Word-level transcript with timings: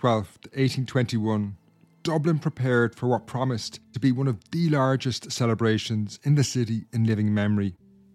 12th, 0.00 0.48
1821, 0.54 1.58
Dublin 2.02 2.38
prepared 2.38 2.94
for 2.94 3.06
what 3.06 3.26
promised 3.26 3.80
to 3.92 4.00
be 4.00 4.10
one 4.10 4.28
of 4.28 4.38
the 4.50 4.70
largest 4.70 5.30
celebrations 5.30 6.18
in 6.22 6.36
the 6.36 6.44
city 6.44 6.86
in 6.90 7.04
living 7.04 7.34
memory. 7.34 7.74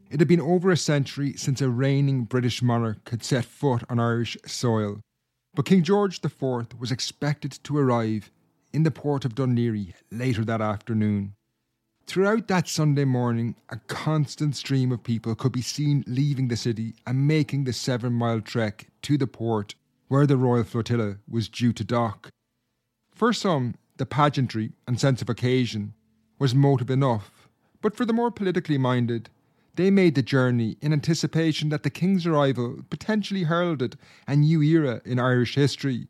It 0.09 0.19
had 0.19 0.27
been 0.27 0.41
over 0.41 0.71
a 0.71 0.77
century 0.77 1.33
since 1.33 1.61
a 1.61 1.69
reigning 1.69 2.23
British 2.23 2.63
monarch 2.63 3.07
had 3.09 3.23
set 3.23 3.45
foot 3.45 3.83
on 3.87 3.99
Irish 3.99 4.35
soil, 4.47 4.99
but 5.53 5.67
King 5.67 5.83
George 5.83 6.25
IV 6.25 6.79
was 6.79 6.91
expected 6.91 7.51
to 7.63 7.77
arrive 7.77 8.31
in 8.73 8.81
the 8.81 8.89
port 8.89 9.23
of 9.23 9.35
Laoghaire 9.35 9.93
later 10.11 10.43
that 10.43 10.61
afternoon. 10.61 11.35
Throughout 12.07 12.47
that 12.47 12.67
Sunday 12.67 13.05
morning, 13.05 13.55
a 13.69 13.77
constant 13.77 14.55
stream 14.55 14.91
of 14.91 15.03
people 15.03 15.35
could 15.35 15.51
be 15.51 15.61
seen 15.61 16.03
leaving 16.07 16.47
the 16.47 16.57
city 16.57 16.95
and 17.05 17.27
making 17.27 17.65
the 17.65 17.73
seven 17.73 18.11
mile 18.13 18.41
trek 18.41 18.87
to 19.03 19.19
the 19.19 19.27
port 19.27 19.75
where 20.07 20.27
the 20.27 20.37
Royal 20.37 20.63
Flotilla 20.63 21.17
was 21.27 21.49
due 21.49 21.73
to 21.73 21.83
dock. 21.83 22.29
For 23.13 23.33
some, 23.33 23.75
the 23.97 24.05
pageantry 24.05 24.73
and 24.87 24.99
sense 24.99 25.21
of 25.21 25.29
occasion 25.29 25.93
was 26.37 26.53
motive 26.53 26.89
enough, 26.89 27.47
but 27.81 27.95
for 27.95 28.05
the 28.05 28.13
more 28.13 28.31
politically 28.31 28.77
minded, 28.77 29.29
they 29.75 29.91
made 29.91 30.15
the 30.15 30.21
journey 30.21 30.77
in 30.81 30.93
anticipation 30.93 31.69
that 31.69 31.83
the 31.83 31.89
King's 31.89 32.25
arrival 32.25 32.77
potentially 32.89 33.43
heralded 33.43 33.97
a 34.27 34.35
new 34.35 34.61
era 34.61 35.01
in 35.05 35.19
Irish 35.19 35.55
history. 35.55 36.07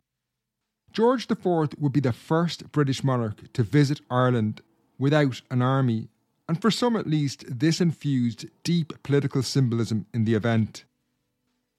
George 0.91 1.29
IV 1.29 1.45
would 1.77 1.91
be 1.91 1.99
the 1.99 2.13
first 2.13 2.71
British 2.71 3.03
monarch 3.03 3.51
to 3.53 3.63
visit 3.63 4.01
Ireland 4.09 4.61
without 4.97 5.41
an 5.51 5.61
army, 5.61 6.09
and 6.47 6.61
for 6.61 6.71
some 6.71 6.95
at 6.95 7.07
least, 7.07 7.43
this 7.47 7.81
infused 7.81 8.45
deep 8.63 8.93
political 9.03 9.43
symbolism 9.43 10.05
in 10.13 10.25
the 10.25 10.35
event. 10.35 10.85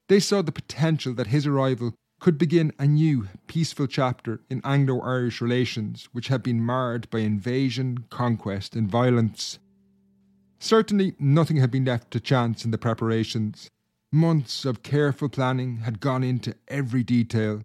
They 0.07 0.19
saw 0.19 0.41
the 0.41 0.51
potential 0.51 1.13
that 1.13 1.27
his 1.27 1.47
arrival 1.47 1.93
could 2.19 2.37
begin 2.37 2.71
a 2.79 2.85
new, 2.85 3.27
peaceful 3.47 3.87
chapter 3.87 4.41
in 4.49 4.61
Anglo 4.63 5.01
Irish 5.01 5.41
relations 5.41 6.09
which 6.11 6.29
had 6.29 6.41
been 6.41 6.63
marred 6.63 7.09
by 7.09 7.19
invasion, 7.19 8.05
conquest, 8.09 8.75
and 8.75 8.89
violence. 8.89 9.59
Certainly, 10.59 11.13
nothing 11.19 11.57
had 11.57 11.69
been 11.69 11.85
left 11.85 12.11
to 12.11 12.19
chance 12.19 12.65
in 12.65 12.71
the 12.71 12.77
preparations. 12.77 13.69
Months 14.11 14.65
of 14.65 14.83
careful 14.83 15.29
planning 15.29 15.77
had 15.77 15.99
gone 15.99 16.23
into 16.23 16.55
every 16.67 17.03
detail. 17.03 17.61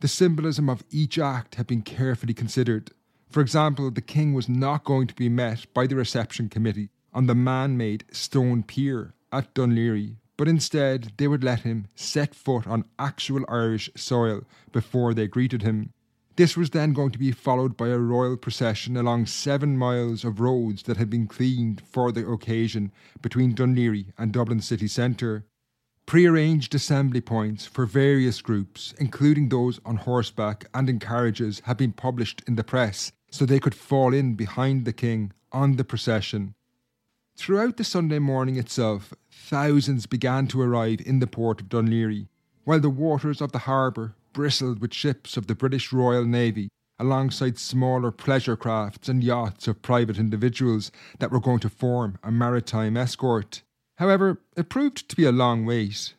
The 0.00 0.08
symbolism 0.08 0.68
of 0.68 0.84
each 0.90 1.18
act 1.18 1.56
had 1.56 1.66
been 1.66 1.82
carefully 1.82 2.34
considered. 2.34 2.92
For 3.28 3.40
example, 3.40 3.90
the 3.90 4.00
king 4.00 4.34
was 4.34 4.48
not 4.48 4.84
going 4.84 5.08
to 5.08 5.14
be 5.14 5.28
met 5.28 5.66
by 5.74 5.86
the 5.86 5.96
reception 5.96 6.48
committee 6.48 6.90
on 7.12 7.26
the 7.26 7.34
man 7.34 7.76
made 7.76 8.04
stone 8.12 8.62
pier 8.62 9.14
at 9.32 9.54
Laoghaire, 9.54 10.16
but 10.36 10.48
instead 10.48 11.12
they 11.16 11.28
would 11.28 11.44
let 11.44 11.60
him 11.60 11.86
set 11.94 12.34
foot 12.34 12.66
on 12.66 12.84
actual 12.98 13.44
Irish 13.48 13.90
soil 13.96 14.42
before 14.72 15.14
they 15.14 15.26
greeted 15.26 15.62
him. 15.62 15.92
This 16.36 16.56
was 16.56 16.70
then 16.70 16.92
going 16.92 17.12
to 17.12 17.18
be 17.18 17.32
followed 17.32 17.78
by 17.78 17.88
a 17.88 17.98
royal 17.98 18.36
procession 18.36 18.96
along 18.96 19.24
seven 19.24 19.78
miles 19.78 20.22
of 20.22 20.38
roads 20.38 20.82
that 20.82 20.98
had 20.98 21.08
been 21.08 21.26
cleaned 21.26 21.80
for 21.80 22.12
the 22.12 22.28
occasion 22.28 22.92
between 23.22 23.54
Laoghaire 23.54 24.12
and 24.18 24.32
Dublin 24.32 24.60
city 24.60 24.86
centre. 24.86 25.46
Pre-arranged 26.04 26.74
assembly 26.74 27.22
points 27.22 27.64
for 27.64 27.86
various 27.86 28.42
groups, 28.42 28.94
including 28.98 29.48
those 29.48 29.80
on 29.84 29.96
horseback 29.96 30.66
and 30.74 30.90
in 30.90 30.98
carriages, 30.98 31.62
had 31.64 31.78
been 31.78 31.92
published 31.92 32.42
in 32.46 32.56
the 32.56 32.62
press 32.62 33.10
so 33.30 33.46
they 33.46 33.58
could 33.58 33.74
fall 33.74 34.12
in 34.12 34.34
behind 34.34 34.84
the 34.84 34.92
king 34.92 35.32
on 35.52 35.76
the 35.76 35.84
procession. 35.84 36.54
Throughout 37.36 37.76
the 37.76 37.84
Sunday 37.84 38.18
morning 38.18 38.56
itself, 38.56 39.12
thousands 39.30 40.06
began 40.06 40.46
to 40.48 40.62
arrive 40.62 41.02
in 41.04 41.18
the 41.18 41.26
port 41.26 41.60
of 41.60 41.68
Laoghaire, 41.68 42.26
while 42.64 42.80
the 42.80 42.88
waters 42.88 43.42
of 43.42 43.52
the 43.52 43.60
harbour 43.60 44.14
bristled 44.32 44.80
with 44.80 44.94
ships 44.94 45.36
of 45.36 45.46
the 45.46 45.54
British 45.54 45.92
Royal 45.92 46.24
Navy 46.24 46.70
alongside 46.98 47.58
smaller 47.58 48.10
pleasure 48.10 48.56
crafts 48.56 49.06
and 49.08 49.22
yachts 49.22 49.68
of 49.68 49.82
private 49.82 50.18
individuals 50.18 50.90
that 51.18 51.30
were 51.30 51.38
going 51.38 51.58
to 51.60 51.68
form 51.68 52.18
a 52.22 52.32
maritime 52.32 52.96
escort. 52.96 53.62
However, 53.96 54.40
it 54.56 54.70
proved 54.70 55.06
to 55.10 55.14
be 55.14 55.24
a 55.24 55.30
long 55.30 55.66
wait. 55.66 56.14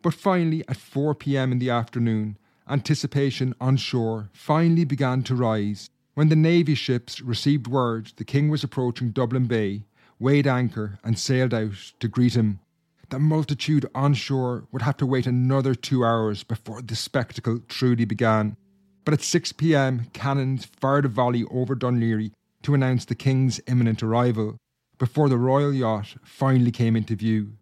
But 0.00 0.14
finally, 0.14 0.64
at 0.68 0.78
4 0.78 1.14
pm 1.14 1.52
in 1.52 1.58
the 1.58 1.70
afternoon, 1.70 2.38
anticipation 2.66 3.54
on 3.60 3.76
shore 3.76 4.30
finally 4.32 4.84
began 4.84 5.22
to 5.24 5.34
rise 5.34 5.90
when 6.14 6.30
the 6.30 6.34
Navy 6.34 6.74
ships 6.74 7.20
received 7.20 7.66
word 7.66 8.12
the 8.16 8.24
King 8.24 8.48
was 8.48 8.64
approaching 8.64 9.10
Dublin 9.10 9.44
Bay, 9.44 9.84
weighed 10.18 10.46
anchor 10.46 10.98
and 11.04 11.18
sailed 11.18 11.54
out 11.54 11.92
to 12.00 12.08
greet 12.08 12.34
him. 12.34 12.60
The 13.08 13.18
multitude 13.18 13.88
on 13.94 14.14
shore 14.14 14.66
would 14.72 14.82
have 14.82 14.96
to 14.98 15.06
wait 15.06 15.26
another 15.26 15.74
two 15.74 16.04
hours 16.04 16.42
before 16.42 16.82
the 16.82 16.96
spectacle 16.96 17.60
truly 17.68 18.04
began. 18.04 18.56
But 19.04 19.14
at 19.14 19.22
6 19.22 19.52
pm, 19.52 20.06
cannons 20.12 20.64
fired 20.64 21.04
a 21.04 21.08
volley 21.08 21.44
over 21.44 21.76
Laoghaire 21.76 22.32
to 22.62 22.74
announce 22.74 23.04
the 23.04 23.14
King's 23.14 23.60
imminent 23.68 24.02
arrival, 24.02 24.56
before 24.98 25.28
the 25.28 25.38
royal 25.38 25.72
yacht 25.72 26.16
finally 26.24 26.72
came 26.72 26.96
into 26.96 27.14
view. 27.14 27.52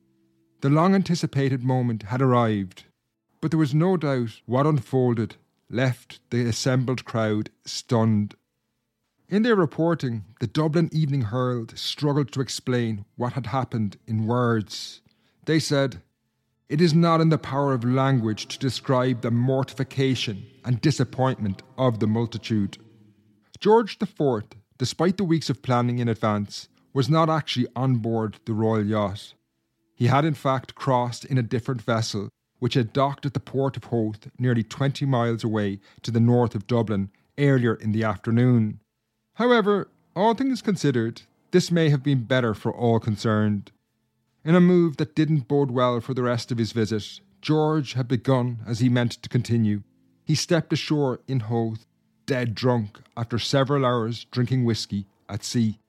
The 0.63 0.71
long 0.71 0.95
anticipated 0.95 1.63
moment 1.63 2.05
had 2.05 2.23
arrived, 2.23 2.85
but 3.41 3.51
there 3.51 3.59
was 3.59 3.75
no 3.75 3.99
doubt 3.99 4.41
what 4.47 4.67
unfolded 4.67 5.37
left 5.69 6.21
the 6.31 6.47
assembled 6.47 7.05
crowd 7.05 7.51
stunned. 7.67 8.35
In 9.35 9.43
their 9.43 9.57
reporting, 9.57 10.25
the 10.39 10.47
Dublin 10.47 10.89
Evening 10.93 11.23
Herald 11.23 11.77
struggled 11.77 12.31
to 12.31 12.41
explain 12.41 13.05
what 13.17 13.33
had 13.33 13.47
happened 13.47 13.97
in 14.07 14.29
words. 14.29 15.01
They 15.47 15.59
said, 15.59 16.03
It 16.69 16.81
is 16.81 16.95
not 16.95 17.21
in 17.21 17.31
the 17.31 17.37
power 17.37 17.73
of 17.73 17.85
language 17.85 18.47
to 18.47 18.61
describe 18.61 19.23
the 19.23 19.33
mortification 19.33 20.47
and 20.65 20.81
disappointment 20.81 21.65
of 21.77 21.99
the 21.99 22.07
multitude. 22.07 22.79
George 23.59 23.99
IV, 24.01 24.45
despite 24.79 25.17
the 25.17 25.25
weeks 25.25 25.51
of 25.51 25.63
planning 25.63 25.99
in 25.99 26.07
advance, 26.07 26.69
was 26.93 27.11
not 27.11 27.29
actually 27.29 27.67
on 27.75 27.97
board 27.97 28.39
the 28.45 28.53
royal 28.53 28.87
yacht. 28.87 29.35
He 29.97 30.07
had 30.07 30.25
in 30.25 30.35
fact 30.35 30.77
crossed 30.77 31.25
in 31.25 31.39
a 31.39 31.43
different 31.43 31.83
vessel, 31.83 32.29
which 32.61 32.75
had 32.75 32.93
docked 32.93 33.27
at 33.27 33.35
the 33.35 33.41
port 33.41 33.77
of 33.77 33.87
Howth, 33.87 34.31
nearly 34.39 34.63
20 34.63 35.05
miles 35.07 35.43
away 35.43 35.81
to 36.03 36.13
the 36.13 36.21
north 36.21 36.55
of 36.55 36.69
Dublin, 36.69 37.11
earlier 37.37 37.75
in 37.75 37.91
the 37.91 38.05
afternoon. 38.05 38.79
However, 39.35 39.89
all 40.15 40.35
things 40.35 40.63
considered, 40.63 41.23
this 41.51 41.73
may 41.73 41.89
have 41.89 42.05
been 42.05 42.23
better 42.23 42.55
for 42.55 42.73
all 42.73 43.01
concerned. 43.01 43.73
In 44.45 44.55
a 44.55 44.61
move 44.61 44.97
that 44.99 45.17
didn't 45.17 45.49
bode 45.49 45.73
well 45.73 46.01
for 46.01 46.15
the 46.15 46.23
rest 46.23 46.53
of 46.53 46.59
his 46.59 46.71
visit, 46.71 47.21
George 47.43 47.95
had 47.95 48.07
begun 48.07 48.59
as 48.65 48.79
he 48.79 48.89
meant 48.89 49.21
to 49.23 49.29
continue. 49.29 49.83
He 50.25 50.37
stepped 50.37 50.73
ashore 50.73 51.19
in 51.27 51.41
Howth, 51.41 51.85
dead 52.27 52.55
drunk 52.55 53.01
after 53.17 53.41
several 53.41 53.85
hours 53.85 54.25
drinking 54.31 54.65
whisky 54.65 55.07
at 55.29 55.43
sea. 55.43 55.81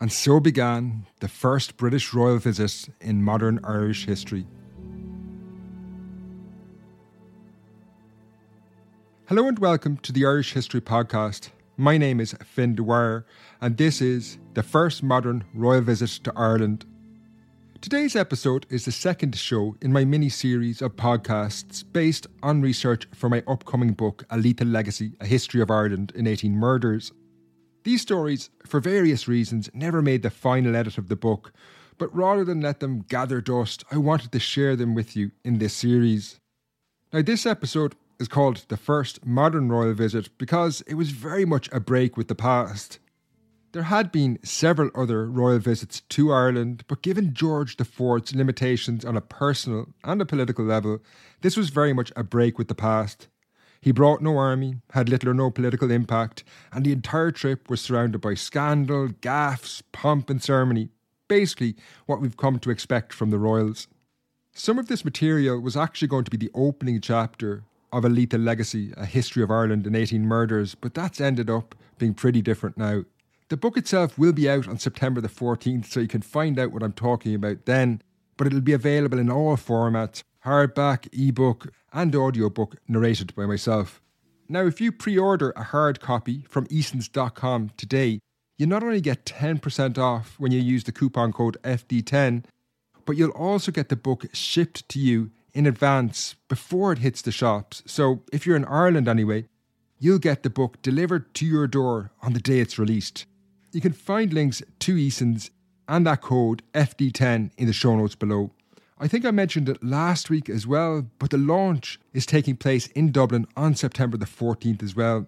And 0.00 0.10
so 0.10 0.40
began 0.40 1.06
the 1.20 1.28
first 1.28 1.76
British 1.76 2.12
royal 2.12 2.38
visit 2.38 2.88
in 3.00 3.22
modern 3.22 3.60
Irish 3.62 4.06
history. 4.06 4.44
Hello 9.26 9.46
and 9.46 9.58
welcome 9.60 9.98
to 9.98 10.12
the 10.12 10.26
Irish 10.26 10.52
History 10.52 10.80
Podcast. 10.80 11.50
My 11.78 11.98
name 11.98 12.20
is 12.20 12.34
Fin 12.42 12.74
Dwyer, 12.74 13.26
and 13.60 13.76
this 13.76 14.00
is 14.00 14.38
the 14.54 14.62
first 14.62 15.02
modern 15.02 15.44
royal 15.52 15.82
visit 15.82 16.24
to 16.24 16.32
Ireland. 16.34 16.86
Today's 17.82 18.16
episode 18.16 18.64
is 18.70 18.86
the 18.86 18.92
second 18.92 19.36
show 19.36 19.76
in 19.82 19.92
my 19.92 20.06
mini 20.06 20.30
series 20.30 20.80
of 20.80 20.96
podcasts 20.96 21.84
based 21.92 22.28
on 22.42 22.62
research 22.62 23.06
for 23.12 23.28
my 23.28 23.42
upcoming 23.46 23.92
book, 23.92 24.24
A 24.30 24.38
Lethal 24.38 24.68
Legacy 24.68 25.12
A 25.20 25.26
History 25.26 25.60
of 25.60 25.70
Ireland 25.70 26.12
in 26.14 26.26
18 26.26 26.56
Murders. 26.56 27.12
These 27.84 28.00
stories, 28.00 28.48
for 28.64 28.80
various 28.80 29.28
reasons, 29.28 29.68
never 29.74 30.00
made 30.00 30.22
the 30.22 30.30
final 30.30 30.74
edit 30.74 30.96
of 30.96 31.08
the 31.08 31.14
book, 31.14 31.52
but 31.98 32.14
rather 32.16 32.42
than 32.42 32.62
let 32.62 32.80
them 32.80 33.04
gather 33.06 33.42
dust, 33.42 33.84
I 33.92 33.98
wanted 33.98 34.32
to 34.32 34.40
share 34.40 34.76
them 34.76 34.94
with 34.94 35.14
you 35.14 35.30
in 35.44 35.58
this 35.58 35.74
series. 35.74 36.40
Now, 37.12 37.20
this 37.20 37.44
episode 37.44 37.94
is 38.18 38.28
called 38.28 38.64
The 38.68 38.76
First 38.76 39.26
Modern 39.26 39.68
Royal 39.68 39.92
Visit 39.92 40.30
because 40.38 40.82
it 40.82 40.94
was 40.94 41.10
very 41.10 41.44
much 41.44 41.68
a 41.72 41.80
break 41.80 42.16
with 42.16 42.28
the 42.28 42.34
past. 42.34 42.98
There 43.72 43.82
had 43.82 44.10
been 44.10 44.38
several 44.42 44.90
other 44.94 45.26
royal 45.26 45.58
visits 45.58 46.00
to 46.00 46.32
Ireland, 46.32 46.84
but 46.88 47.02
given 47.02 47.34
George 47.34 47.76
IV's 47.78 48.34
limitations 48.34 49.04
on 49.04 49.16
a 49.16 49.20
personal 49.20 49.88
and 50.02 50.22
a 50.22 50.24
political 50.24 50.64
level, 50.64 51.00
this 51.42 51.56
was 51.56 51.68
very 51.68 51.92
much 51.92 52.10
a 52.16 52.24
break 52.24 52.56
with 52.56 52.68
the 52.68 52.74
past. 52.74 53.28
He 53.82 53.92
brought 53.92 54.22
no 54.22 54.38
army, 54.38 54.76
had 54.92 55.10
little 55.10 55.28
or 55.28 55.34
no 55.34 55.50
political 55.50 55.90
impact, 55.90 56.42
and 56.72 56.84
the 56.84 56.92
entire 56.92 57.30
trip 57.30 57.68
was 57.68 57.82
surrounded 57.82 58.20
by 58.20 58.34
scandal, 58.34 59.08
gaffes, 59.08 59.82
pomp, 59.92 60.30
and 60.30 60.42
ceremony. 60.42 60.88
Basically, 61.28 61.76
what 62.06 62.20
we've 62.20 62.36
come 62.36 62.58
to 62.60 62.70
expect 62.70 63.12
from 63.12 63.30
the 63.30 63.38
royals. 63.38 63.88
Some 64.54 64.78
of 64.78 64.88
this 64.88 65.04
material 65.04 65.60
was 65.60 65.76
actually 65.76 66.08
going 66.08 66.24
to 66.24 66.30
be 66.30 66.38
the 66.38 66.50
opening 66.54 67.00
chapter 67.02 67.64
of 67.96 68.04
A 68.04 68.08
Lethal 68.08 68.40
Legacy, 68.40 68.92
A 68.96 69.06
History 69.06 69.42
of 69.42 69.50
Ireland 69.50 69.86
in 69.86 69.94
18 69.94 70.26
Murders, 70.26 70.74
but 70.74 70.94
that's 70.94 71.20
ended 71.20 71.48
up 71.48 71.74
being 71.98 72.14
pretty 72.14 72.42
different 72.42 72.76
now. 72.76 73.04
The 73.48 73.56
book 73.56 73.76
itself 73.76 74.18
will 74.18 74.32
be 74.32 74.50
out 74.50 74.68
on 74.68 74.78
September 74.78 75.20
the 75.20 75.28
14th, 75.28 75.86
so 75.86 76.00
you 76.00 76.08
can 76.08 76.22
find 76.22 76.58
out 76.58 76.72
what 76.72 76.82
I'm 76.82 76.92
talking 76.92 77.34
about 77.34 77.64
then, 77.64 78.02
but 78.36 78.46
it'll 78.46 78.60
be 78.60 78.72
available 78.72 79.18
in 79.18 79.30
all 79.30 79.56
formats 79.56 80.22
hardback, 80.44 81.08
ebook, 81.12 81.72
and 81.92 82.14
audiobook 82.14 82.76
narrated 82.86 83.34
by 83.34 83.46
myself. 83.46 84.00
Now, 84.48 84.64
if 84.66 84.80
you 84.80 84.92
pre 84.92 85.18
order 85.18 85.52
a 85.56 85.64
hard 85.64 86.00
copy 86.00 86.44
from 86.48 86.66
easons.com 86.70 87.70
today, 87.76 88.20
you 88.56 88.66
not 88.66 88.82
only 88.82 89.00
get 89.00 89.24
10% 89.24 89.98
off 89.98 90.36
when 90.38 90.52
you 90.52 90.60
use 90.60 90.84
the 90.84 90.92
coupon 90.92 91.32
code 91.32 91.56
FD10, 91.64 92.44
but 93.04 93.16
you'll 93.16 93.30
also 93.30 93.72
get 93.72 93.88
the 93.88 93.96
book 93.96 94.26
shipped 94.32 94.88
to 94.90 94.98
you 94.98 95.30
in 95.56 95.66
advance 95.66 96.36
before 96.48 96.92
it 96.92 96.98
hits 96.98 97.22
the 97.22 97.32
shops. 97.32 97.82
So, 97.86 98.22
if 98.32 98.46
you're 98.46 98.56
in 98.56 98.66
Ireland 98.66 99.08
anyway, 99.08 99.46
you'll 99.98 100.18
get 100.18 100.42
the 100.42 100.50
book 100.50 100.82
delivered 100.82 101.34
to 101.34 101.46
your 101.46 101.66
door 101.66 102.12
on 102.22 102.34
the 102.34 102.40
day 102.40 102.60
it's 102.60 102.78
released. 102.78 103.24
You 103.72 103.80
can 103.80 103.92
find 103.92 104.32
links 104.32 104.62
to 104.80 104.96
Eason's 104.96 105.50
and 105.88 106.06
that 106.06 106.20
code 106.20 106.62
FD10 106.74 107.52
in 107.56 107.66
the 107.66 107.72
show 107.72 107.96
notes 107.96 108.14
below. 108.14 108.50
I 108.98 109.08
think 109.08 109.24
I 109.24 109.30
mentioned 109.30 109.68
it 109.68 109.82
last 109.82 110.30
week 110.30 110.48
as 110.48 110.66
well, 110.66 111.06
but 111.18 111.30
the 111.30 111.38
launch 111.38 111.98
is 112.12 112.26
taking 112.26 112.56
place 112.56 112.88
in 112.88 113.12
Dublin 113.12 113.46
on 113.56 113.74
September 113.74 114.16
the 114.16 114.26
14th 114.26 114.82
as 114.82 114.94
well. 114.94 115.26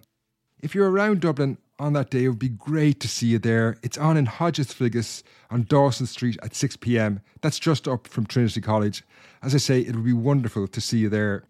If 0.61 0.75
you're 0.75 0.91
around 0.91 1.21
Dublin 1.21 1.59
on 1.79 1.93
that 1.93 2.11
day, 2.11 2.25
it 2.25 2.29
would 2.29 2.39
be 2.39 2.49
great 2.49 3.01
to 3.01 3.09
see 3.09 3.29
you 3.29 3.39
there. 3.39 3.79
It's 3.83 3.99
on 3.99 4.17
in 4.17 4.27
Hodges 4.27 4.73
Figgis 4.73 5.23
on 5.51 5.65
Dawson 5.65 6.07
Street 6.07 6.37
at 6.43 6.55
6 6.55 6.77
pm. 6.77 7.21
That's 7.41 7.59
just 7.59 7.87
up 7.87 8.09
from 8.09 8.27
Trinity 8.27 8.61
College. 8.61 9.05
As 9.43 9.55
I 9.55 9.59
say, 9.59 9.81
it 9.81 9.95
would 9.95 10.05
be 10.05 10.13
wonderful 10.13 10.67
to 10.67 10.81
see 10.81 10.99
you 10.99 11.09
there. 11.09 11.45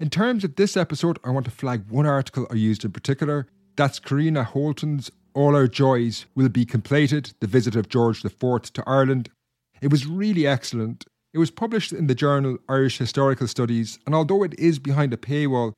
In 0.00 0.10
terms 0.10 0.42
of 0.42 0.56
this 0.56 0.76
episode, 0.76 1.18
I 1.22 1.30
want 1.30 1.44
to 1.44 1.52
flag 1.52 1.84
one 1.88 2.06
article 2.06 2.46
I 2.50 2.54
used 2.54 2.84
in 2.84 2.92
particular. 2.92 3.46
That's 3.76 3.98
Karina 3.98 4.44
Holton's 4.44 5.10
all 5.34 5.54
Our 5.56 5.68
Joys 5.68 6.26
Will 6.34 6.48
Be 6.48 6.64
Completed 6.64 7.32
The 7.40 7.46
Visit 7.46 7.76
of 7.76 7.88
George 7.88 8.24
IV 8.24 8.62
to 8.72 8.84
Ireland. 8.86 9.30
It 9.80 9.90
was 9.90 10.06
really 10.06 10.46
excellent. 10.46 11.06
It 11.32 11.38
was 11.38 11.50
published 11.50 11.92
in 11.92 12.06
the 12.06 12.14
journal 12.14 12.58
Irish 12.68 12.98
Historical 12.98 13.46
Studies, 13.46 13.98
and 14.04 14.14
although 14.14 14.42
it 14.42 14.58
is 14.58 14.78
behind 14.78 15.14
a 15.14 15.16
paywall, 15.16 15.72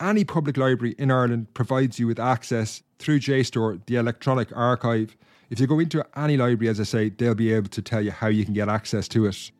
any 0.00 0.24
public 0.24 0.56
library 0.56 0.94
in 0.98 1.10
Ireland 1.10 1.52
provides 1.54 1.98
you 1.98 2.06
with 2.06 2.18
access 2.18 2.82
through 2.98 3.20
JSTOR, 3.20 3.84
the 3.86 3.96
electronic 3.96 4.54
archive. 4.56 5.16
If 5.50 5.60
you 5.60 5.66
go 5.66 5.78
into 5.78 6.04
any 6.16 6.36
library, 6.36 6.68
as 6.68 6.80
I 6.80 6.84
say, 6.84 7.08
they'll 7.10 7.34
be 7.34 7.52
able 7.52 7.68
to 7.70 7.82
tell 7.82 8.00
you 8.00 8.10
how 8.10 8.28
you 8.28 8.44
can 8.44 8.54
get 8.54 8.68
access 8.68 9.08
to 9.08 9.26
it. 9.26 9.50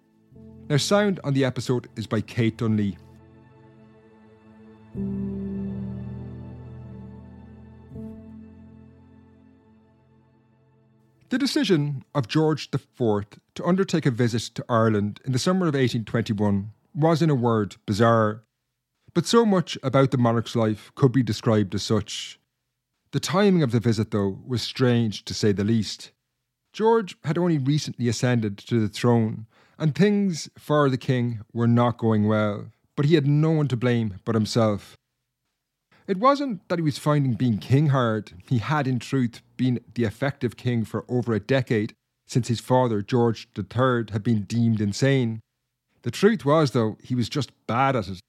Now, 0.68 0.76
sound 0.76 1.20
on 1.24 1.34
the 1.34 1.44
episode 1.44 1.88
is 1.96 2.06
by 2.06 2.20
Kate 2.20 2.56
Dunley. 2.56 2.96
The 11.30 11.38
decision 11.38 12.04
of 12.14 12.26
George 12.26 12.68
IV 12.74 13.24
to 13.54 13.64
undertake 13.64 14.04
a 14.06 14.10
visit 14.10 14.42
to 14.54 14.64
Ireland 14.68 15.20
in 15.24 15.32
the 15.32 15.38
summer 15.38 15.66
of 15.66 15.74
1821 15.74 16.72
was, 16.94 17.22
in 17.22 17.30
a 17.30 17.34
word, 17.36 17.76
bizarre. 17.86 18.42
But 19.14 19.26
so 19.26 19.44
much 19.44 19.76
about 19.82 20.10
the 20.10 20.18
monarch's 20.18 20.56
life 20.56 20.92
could 20.94 21.12
be 21.12 21.22
described 21.22 21.74
as 21.74 21.82
such. 21.82 22.38
The 23.12 23.20
timing 23.20 23.62
of 23.62 23.72
the 23.72 23.80
visit, 23.80 24.12
though, 24.12 24.38
was 24.46 24.62
strange 24.62 25.24
to 25.24 25.34
say 25.34 25.52
the 25.52 25.64
least. 25.64 26.12
George 26.72 27.16
had 27.24 27.36
only 27.36 27.58
recently 27.58 28.08
ascended 28.08 28.56
to 28.58 28.80
the 28.80 28.88
throne, 28.88 29.46
and 29.78 29.94
things 29.94 30.48
for 30.56 30.88
the 30.88 30.98
king 30.98 31.40
were 31.52 31.66
not 31.66 31.98
going 31.98 32.28
well, 32.28 32.66
but 32.94 33.06
he 33.06 33.16
had 33.16 33.26
no 33.26 33.50
one 33.50 33.66
to 33.68 33.76
blame 33.76 34.20
but 34.24 34.36
himself. 34.36 34.96
It 36.06 36.18
wasn't 36.18 36.68
that 36.68 36.78
he 36.78 36.82
was 36.82 36.98
finding 36.98 37.34
being 37.34 37.58
king 37.58 37.88
hard. 37.88 38.32
He 38.48 38.58
had, 38.58 38.86
in 38.86 38.98
truth, 38.98 39.42
been 39.56 39.80
the 39.94 40.04
effective 40.04 40.56
king 40.56 40.84
for 40.84 41.04
over 41.08 41.32
a 41.32 41.40
decade 41.40 41.94
since 42.26 42.46
his 42.46 42.60
father, 42.60 43.02
George 43.02 43.48
III, 43.58 44.04
had 44.12 44.22
been 44.22 44.42
deemed 44.42 44.80
insane. 44.80 45.40
The 46.02 46.12
truth 46.12 46.44
was, 46.44 46.70
though, 46.70 46.96
he 47.02 47.16
was 47.16 47.28
just 47.28 47.50
bad 47.66 47.96
at 47.96 48.08
it. 48.08 48.20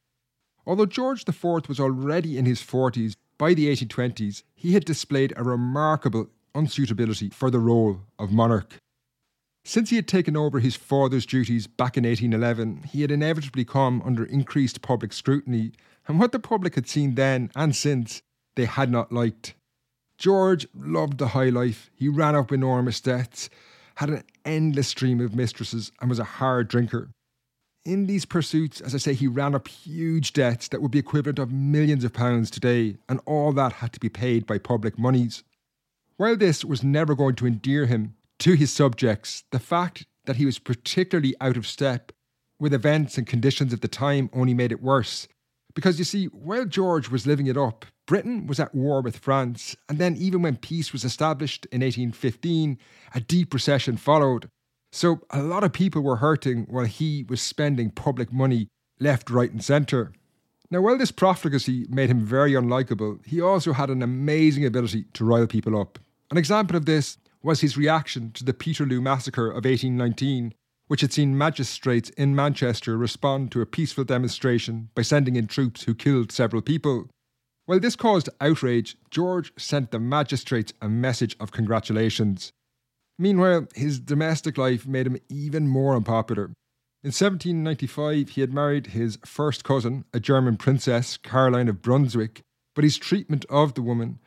Although 0.65 0.85
George 0.85 1.27
IV 1.27 1.67
was 1.67 1.79
already 1.79 2.37
in 2.37 2.45
his 2.45 2.61
40s, 2.61 3.15
by 3.37 3.53
the 3.53 3.67
1820s, 3.67 4.43
he 4.53 4.73
had 4.73 4.85
displayed 4.85 5.33
a 5.35 5.43
remarkable 5.43 6.29
unsuitability 6.53 7.33
for 7.33 7.49
the 7.49 7.59
role 7.59 8.01
of 8.19 8.31
monarch. 8.31 8.77
Since 9.63 9.89
he 9.89 9.95
had 9.95 10.07
taken 10.07 10.35
over 10.35 10.59
his 10.59 10.75
father's 10.75 11.25
duties 11.25 11.67
back 11.67 11.97
in 11.97 12.03
1811, 12.03 12.89
he 12.91 13.01
had 13.01 13.11
inevitably 13.11 13.65
come 13.65 14.01
under 14.03 14.25
increased 14.25 14.81
public 14.81 15.13
scrutiny 15.13 15.71
and 16.07 16.19
what 16.19 16.31
the 16.31 16.39
public 16.39 16.75
had 16.75 16.87
seen 16.87 17.15
then 17.15 17.51
and 17.55 17.75
since 17.75 18.21
they 18.55 18.65
had 18.65 18.91
not 18.91 19.11
liked. 19.11 19.53
George 20.17 20.67
loved 20.75 21.17
the 21.17 21.29
high 21.29 21.49
life. 21.49 21.89
He 21.95 22.07
ran 22.07 22.35
up 22.35 22.51
enormous 22.51 23.01
debts, 23.01 23.49
had 23.95 24.09
an 24.09 24.23
endless 24.45 24.89
stream 24.89 25.19
of 25.19 25.35
mistresses, 25.35 25.91
and 25.99 26.09
was 26.09 26.19
a 26.19 26.23
hard 26.23 26.67
drinker. 26.67 27.09
In 27.83 28.06
these 28.06 28.25
pursuits, 28.25 28.80
as 28.80 28.94
I 28.94 29.00
say, 29.00 29.13
he 29.16 29.28
ran 29.28 29.56
up 29.56 29.68
huge 29.68 30.33
debts 30.33 30.68
that 30.68 30.81
would 30.83 30.92
be 30.92 31.00
equivalent 31.00 31.39
of 31.39 31.51
millions 31.51 32.04
of 32.04 32.13
pounds 32.13 32.51
today, 32.51 32.98
and 33.10 33.19
all 33.25 33.51
that 33.54 33.74
had 33.74 33.92
to 33.94 34.00
be 34.00 34.10
paid 34.10 34.45
by 34.45 34.60
public 34.60 35.00
monies. 35.00 35.44
While 36.18 36.38
this 36.38 36.64
was 36.64 36.83
never 36.83 37.16
going 37.16 37.33
to 37.35 37.47
endear 37.47 37.88
him 37.88 38.16
to 38.40 38.54
his 38.54 38.71
subjects, 38.71 39.45
the 39.52 39.59
fact 39.59 40.06
that 40.26 40.35
he 40.35 40.45
was 40.45 40.59
particularly 40.59 41.33
out 41.42 41.57
of 41.57 41.66
step 41.66 42.11
with 42.59 42.71
events 42.73 43.18
and 43.18 43.26
conditions 43.26 43.73
of 43.73 43.81
the 43.81 43.88
time 43.88 44.30
only 44.31 44.54
made 44.54 44.71
it 44.71 44.83
worse, 44.83 45.28
because 45.73 45.97
you 45.97 46.06
see, 46.06 46.26
while 46.26 46.66
George 46.66 47.09
was 47.09 47.26
living 47.26 47.47
it 47.47 47.57
up, 47.57 47.88
Britain 48.06 48.45
was 48.45 48.59
at 48.59 48.76
war 48.76 49.02
with 49.02 49.18
France, 49.18 49.76
and 49.90 49.97
then 49.97 50.16
even 50.18 50.44
when 50.44 50.57
peace 50.57 50.94
was 50.94 51.04
established 51.04 51.66
in 51.71 51.81
1815, 51.81 52.78
a 53.16 53.19
deep 53.19 53.52
recession 53.54 53.97
followed. 53.97 54.50
So 54.92 55.21
a 55.30 55.42
lot 55.42 55.64
of 55.64 55.71
people 55.71 56.02
were 56.02 56.18
hurting 56.18 56.66
while 56.69 56.86
he 56.86 57.24
was 57.28 57.42
spending 57.42 57.92
public 57.92 58.33
money 58.33 58.68
left, 59.00 59.30
right, 59.30 59.52
and 59.52 59.64
centre. 59.64 60.12
Now, 60.69 60.81
while 60.81 60.98
this 60.98 61.12
profligacy 61.12 61.86
made 61.90 62.10
him 62.10 62.21
very 62.21 62.54
unlikable, 62.54 63.26
he 63.26 63.42
also 63.42 63.74
had 63.74 63.90
an 63.90 64.02
amazing 64.02 64.66
ability 64.66 65.06
to 65.14 65.26
rile 65.26 65.48
people 65.48 65.80
up. 65.80 66.00
An 66.30 66.38
example 66.38 66.78
of 66.78 66.86
this 66.86 67.18
was 67.44 67.62
his 67.62 67.78
reaction 67.78 68.31
to 68.33 68.44
the 68.44 68.54
Peterloo 68.54 69.02
massacre 69.02 69.48
of 69.48 69.66
1819, 69.66 70.54
which 70.88 71.02
had 71.02 71.12
seen 71.12 71.38
magistrates 71.38 72.10
in 72.12 72.36
Manchester 72.36 72.98
respond 72.98 73.52
to 73.52 73.62
a 73.62 73.66
peaceful 73.66 74.04
demonstration 74.04 74.90
by 74.94 75.02
sending 75.02 75.36
in 75.36 75.48
troops 75.48 75.83
who 75.83 75.95
killed 75.95 76.31
several 76.31 76.62
people. 76.62 77.10
While 77.66 77.80
this 77.80 77.95
caused 77.95 78.30
outrage, 78.40 78.98
George 79.10 79.54
sent 79.57 79.92
the 79.92 80.00
magistrates 80.00 80.74
a 80.81 80.90
message 80.90 81.36
of 81.40 81.52
congratulations. 81.52 82.52
Meanwhile, 83.21 83.68
his 83.75 83.99
domestic 83.99 84.57
life 84.57 84.87
made 84.87 85.07
him 85.07 85.18
even 85.30 85.68
more 85.68 85.95
unpopular. 85.95 86.45
In 87.04 87.13
1795, 87.13 88.30
he 88.30 88.42
had 88.42 88.54
married 88.54 88.87
his 88.87 89.18
first 89.25 89.63
cousin, 89.63 90.06
a 90.13 90.19
German 90.19 90.57
princess, 90.57 91.18
Caroline 91.18 91.69
of 91.69 91.81
Brunswick, 91.81 92.42
but 92.75 92.83
his 92.83 92.97
treatment 92.97 93.45
of 93.49 93.73
the 93.75 93.81
woman 93.81 94.19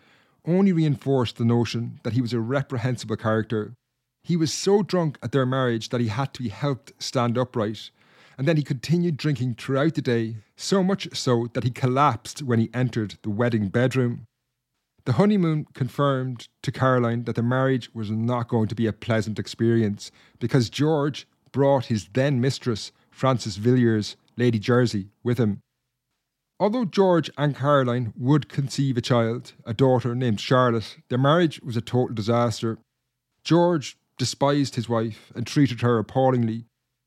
only 0.46 0.72
reinforced 0.72 1.36
the 1.36 1.44
notion 1.44 2.00
that 2.04 2.12
he 2.12 2.20
was 2.20 2.32
a 2.32 2.40
reprehensible 2.40 3.16
character 3.16 3.74
he 4.24 4.36
was 4.38 4.52
so 4.52 4.82
drunk 4.82 5.18
at 5.22 5.32
their 5.32 5.44
marriage 5.44 5.90
that 5.90 6.00
he 6.00 6.08
had 6.08 6.32
to 6.34 6.42
be 6.42 6.48
helped 6.48 6.92
stand 6.98 7.36
upright. 7.36 7.90
And 8.38 8.48
then 8.48 8.56
he 8.56 8.62
continued 8.62 9.18
drinking 9.18 9.56
throughout 9.56 9.94
the 9.94 10.02
day, 10.02 10.38
so 10.56 10.82
much 10.82 11.14
so 11.14 11.48
that 11.52 11.62
he 11.62 11.70
collapsed 11.70 12.42
when 12.42 12.58
he 12.58 12.70
entered 12.72 13.16
the 13.22 13.30
wedding 13.30 13.68
bedroom. 13.68 14.26
The 15.06 15.12
honeymoon 15.12 15.66
confirmed 15.74 16.48
to 16.62 16.72
Caroline 16.72 17.24
that 17.24 17.36
the 17.36 17.42
marriage 17.42 17.90
was 17.94 18.10
not 18.10 18.48
going 18.48 18.68
to 18.68 18.74
be 18.74 18.86
a 18.86 18.92
pleasant 18.92 19.38
experience 19.38 20.10
because 20.38 20.70
George, 20.70 21.26
brought 21.52 21.86
his 21.86 22.08
then 22.14 22.40
mistress, 22.40 22.90
Frances 23.10 23.56
Villiers, 23.58 24.16
Lady 24.36 24.58
Jersey, 24.58 25.10
with 25.22 25.38
him. 25.38 25.60
Although 26.58 26.84
George 26.84 27.30
and 27.38 27.54
Caroline 27.54 28.12
would 28.16 28.48
conceive 28.48 28.96
a 28.96 29.00
child, 29.00 29.52
a 29.64 29.72
daughter 29.72 30.14
named 30.14 30.40
Charlotte, 30.40 30.96
their 31.08 31.18
marriage 31.18 31.60
was 31.60 31.76
a 31.76 31.80
total 31.80 32.14
disaster. 32.14 32.78
George 33.44 33.96
despised 34.18 34.74
his 34.74 34.88
wife 34.88 35.30
and 35.36 35.46
treated 35.46 35.82
her 35.82 35.98
appallingly, 35.98 36.64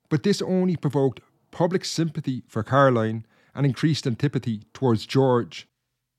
but 0.10 0.24
this 0.24 0.42
only 0.42 0.76
provoked 0.76 1.20
public 1.52 1.84
sympathy 1.84 2.44
for 2.48 2.64
Caroline 2.64 3.26
and 3.56 3.66
increased 3.66 4.06
antipathy 4.06 4.62
towards 4.74 5.06
George. 5.06 5.68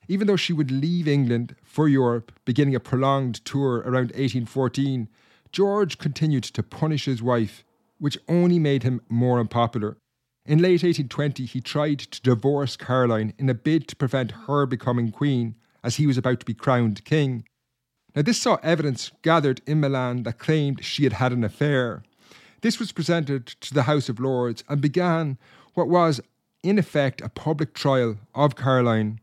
Even 0.09 0.27
though 0.27 0.37
she 0.37 0.55
would 0.55 0.71
leave 0.71 1.07
England 1.07 1.55
for 1.63 1.87
Europe, 1.87 2.33
beginning 2.47 2.75
a 2.75 2.81
prolonged 2.81 3.45
tour 3.45 3.77
around 3.81 4.11
1814, 4.13 5.09
George 5.53 5.99
continued 5.99 6.45
to 6.45 6.63
punish 6.63 7.05
his 7.05 7.23
wife, 7.23 7.63
which 7.99 8.19
only 8.27 8.59
made 8.59 8.83
him 8.83 9.03
more 9.09 9.39
unpopular. 9.39 9.99
In 10.47 10.61
late 10.61 10.83
1820, 10.83 11.45
he 11.45 11.61
tried 11.61 11.99
to 11.99 12.23
divorce 12.23 12.75
Caroline 12.75 13.35
in 13.39 13.51
a 13.51 13.55
bid 13.55 13.87
to 13.89 13.97
prevent 13.97 14.33
her 14.47 14.65
becoming 14.65 15.13
queen, 15.13 15.57
as 15.85 15.97
he 15.97 16.07
was 16.07 16.17
about 16.17 16.41
to 16.41 16.47
be 16.47 16.55
crowned 16.55 17.05
king. 17.05 17.45
Now, 18.17 18.23
this 18.23 18.41
saw 18.41 18.57
evidence 18.63 19.13
gathered 19.23 19.61
in 19.67 19.81
Milan 19.81 20.23
that 20.23 20.39
claimed 20.39 20.83
she 20.83 21.05
had 21.05 21.13
had 21.15 21.33
an 21.33 21.45
affair. 21.45 22.03
This 22.63 22.79
was 22.79 22.93
presented 22.93 23.47
to 23.47 23.75
the 23.75 23.83
House 23.83 24.09
of 24.09 24.19
Lords 24.19 24.65
and 24.69 24.81
began 24.81 25.37
what 25.75 25.89
was, 25.89 26.21
in 26.63 26.79
effect, 26.79 27.21
a 27.21 27.29
public 27.29 27.75
trial 27.75 28.17
of 28.35 28.57
Caroline. 28.57 29.21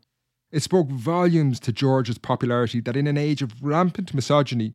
It 0.51 0.63
spoke 0.63 0.89
volumes 0.89 1.59
to 1.61 1.71
George's 1.71 2.17
popularity 2.17 2.79
that 2.81 2.95
in 2.95 3.07
an 3.07 3.17
age 3.17 3.41
of 3.41 3.63
rampant 3.63 4.13
misogyny, 4.13 4.73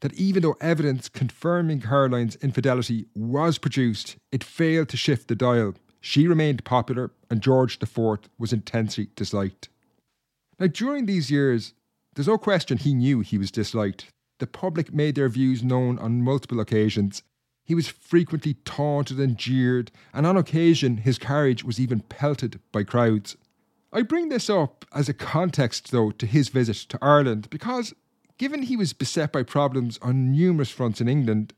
that 0.00 0.14
even 0.14 0.42
though 0.42 0.56
evidence 0.60 1.08
confirming 1.08 1.80
Caroline's 1.80 2.36
infidelity 2.36 3.06
was 3.14 3.58
produced, 3.58 4.16
it 4.32 4.42
failed 4.42 4.88
to 4.88 4.96
shift 4.96 5.28
the 5.28 5.34
dial. 5.34 5.74
She 6.00 6.26
remained 6.26 6.64
popular, 6.64 7.10
and 7.28 7.42
George 7.42 7.78
IV 7.82 8.20
was 8.38 8.52
intensely 8.52 9.08
disliked. 9.14 9.68
Now, 10.58 10.68
during 10.68 11.06
these 11.06 11.30
years, 11.30 11.74
there's 12.14 12.28
no 12.28 12.38
question 12.38 12.78
he 12.78 12.94
knew 12.94 13.20
he 13.20 13.38
was 13.38 13.50
disliked. 13.50 14.06
The 14.38 14.46
public 14.46 14.92
made 14.92 15.16
their 15.16 15.28
views 15.28 15.62
known 15.62 15.98
on 15.98 16.22
multiple 16.22 16.60
occasions. 16.60 17.22
He 17.64 17.74
was 17.74 17.88
frequently 17.88 18.54
taunted 18.64 19.20
and 19.20 19.36
jeered, 19.36 19.90
and 20.14 20.26
on 20.26 20.36
occasion 20.36 20.98
his 20.98 21.18
carriage 21.18 21.62
was 21.62 21.78
even 21.78 22.00
pelted 22.00 22.58
by 22.72 22.84
crowds. 22.84 23.36
I 23.92 24.02
bring 24.02 24.28
this 24.28 24.48
up 24.48 24.84
as 24.94 25.08
a 25.08 25.14
context, 25.14 25.90
though, 25.90 26.10
to 26.12 26.26
his 26.26 26.48
visit 26.48 26.76
to 26.90 26.98
Ireland 27.02 27.48
because 27.50 27.92
Given 28.40 28.62
he 28.62 28.74
was 28.74 28.94
beset 28.94 29.32
by 29.32 29.42
problems 29.42 29.98
on 30.00 30.32
numerous 30.32 30.70
fronts 30.70 30.98
in 30.98 31.08
England, 31.10 31.52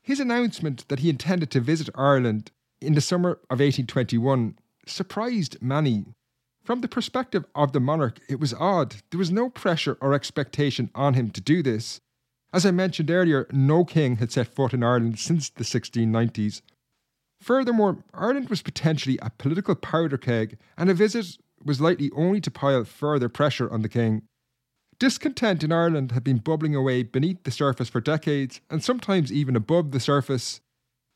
his 0.00 0.18
announcement 0.18 0.88
that 0.88 1.00
he 1.00 1.10
intended 1.10 1.50
to 1.50 1.60
visit 1.60 1.90
Ireland 1.94 2.50
in 2.80 2.94
the 2.94 3.02
summer 3.02 3.32
of 3.50 3.60
1821 3.60 4.56
surprised 4.86 5.60
many. 5.60 6.06
From 6.64 6.80
the 6.80 6.88
perspective 6.88 7.44
of 7.54 7.72
the 7.72 7.80
monarch, 7.80 8.18
it 8.30 8.40
was 8.40 8.54
odd. 8.54 8.96
There 9.10 9.18
was 9.18 9.30
no 9.30 9.50
pressure 9.50 9.98
or 10.00 10.14
expectation 10.14 10.90
on 10.94 11.12
him 11.12 11.30
to 11.32 11.42
do 11.42 11.62
this. 11.62 12.00
As 12.50 12.64
I 12.64 12.70
mentioned 12.70 13.10
earlier, 13.10 13.46
no 13.52 13.84
king 13.84 14.16
had 14.16 14.32
set 14.32 14.54
foot 14.54 14.72
in 14.72 14.82
Ireland 14.82 15.18
since 15.18 15.50
the 15.50 15.64
1690s. 15.64 16.62
Furthermore, 17.42 17.98
Ireland 18.14 18.48
was 18.48 18.62
potentially 18.62 19.18
a 19.20 19.28
political 19.28 19.74
powder 19.74 20.16
keg, 20.16 20.56
and 20.78 20.88
a 20.88 20.94
visit 20.94 21.36
was 21.64 21.80
likely 21.80 22.10
only 22.14 22.40
to 22.40 22.50
pile 22.50 22.84
further 22.84 23.28
pressure 23.28 23.70
on 23.70 23.82
the 23.82 23.88
king. 23.88 24.22
Discontent 24.98 25.64
in 25.64 25.72
Ireland 25.72 26.12
had 26.12 26.22
been 26.22 26.38
bubbling 26.38 26.76
away 26.76 27.02
beneath 27.02 27.42
the 27.42 27.50
surface 27.50 27.88
for 27.88 28.00
decades, 28.00 28.60
and 28.70 28.84
sometimes 28.84 29.32
even 29.32 29.56
above 29.56 29.90
the 29.90 29.98
surface. 29.98 30.60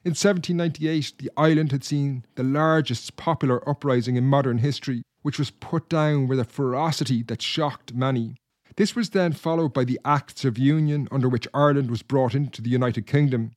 In 0.05 0.11
1798, 0.11 1.15
the 1.19 1.31
island 1.37 1.73
had 1.73 1.85
seen 1.85 2.25
the 2.35 2.43
largest 2.43 3.17
popular 3.17 3.67
uprising 3.69 4.17
in 4.17 4.25
modern 4.25 4.59
history, 4.59 5.03
which 5.23 5.39
was 5.39 5.51
put 5.51 5.89
down 5.89 6.27
with 6.27 6.41
a 6.41 6.45
ferocity 6.45 7.23
that 7.25 7.43
shocked 7.43 7.95
many. 7.95 8.37
This 8.77 8.97
was 8.97 9.11
then 9.11 9.33
followed 9.33 9.73
by 9.73 9.85
the 9.85 10.01
Acts 10.05 10.45
of 10.45 10.59
Union, 10.59 11.09
under 11.11 11.29
which 11.29 11.49
Ireland 11.55 11.91
was 11.91 12.03
brought 12.03 12.35
into 12.35 12.61
the 12.61 12.71
United 12.71 13.07
Kingdom. 13.07 13.53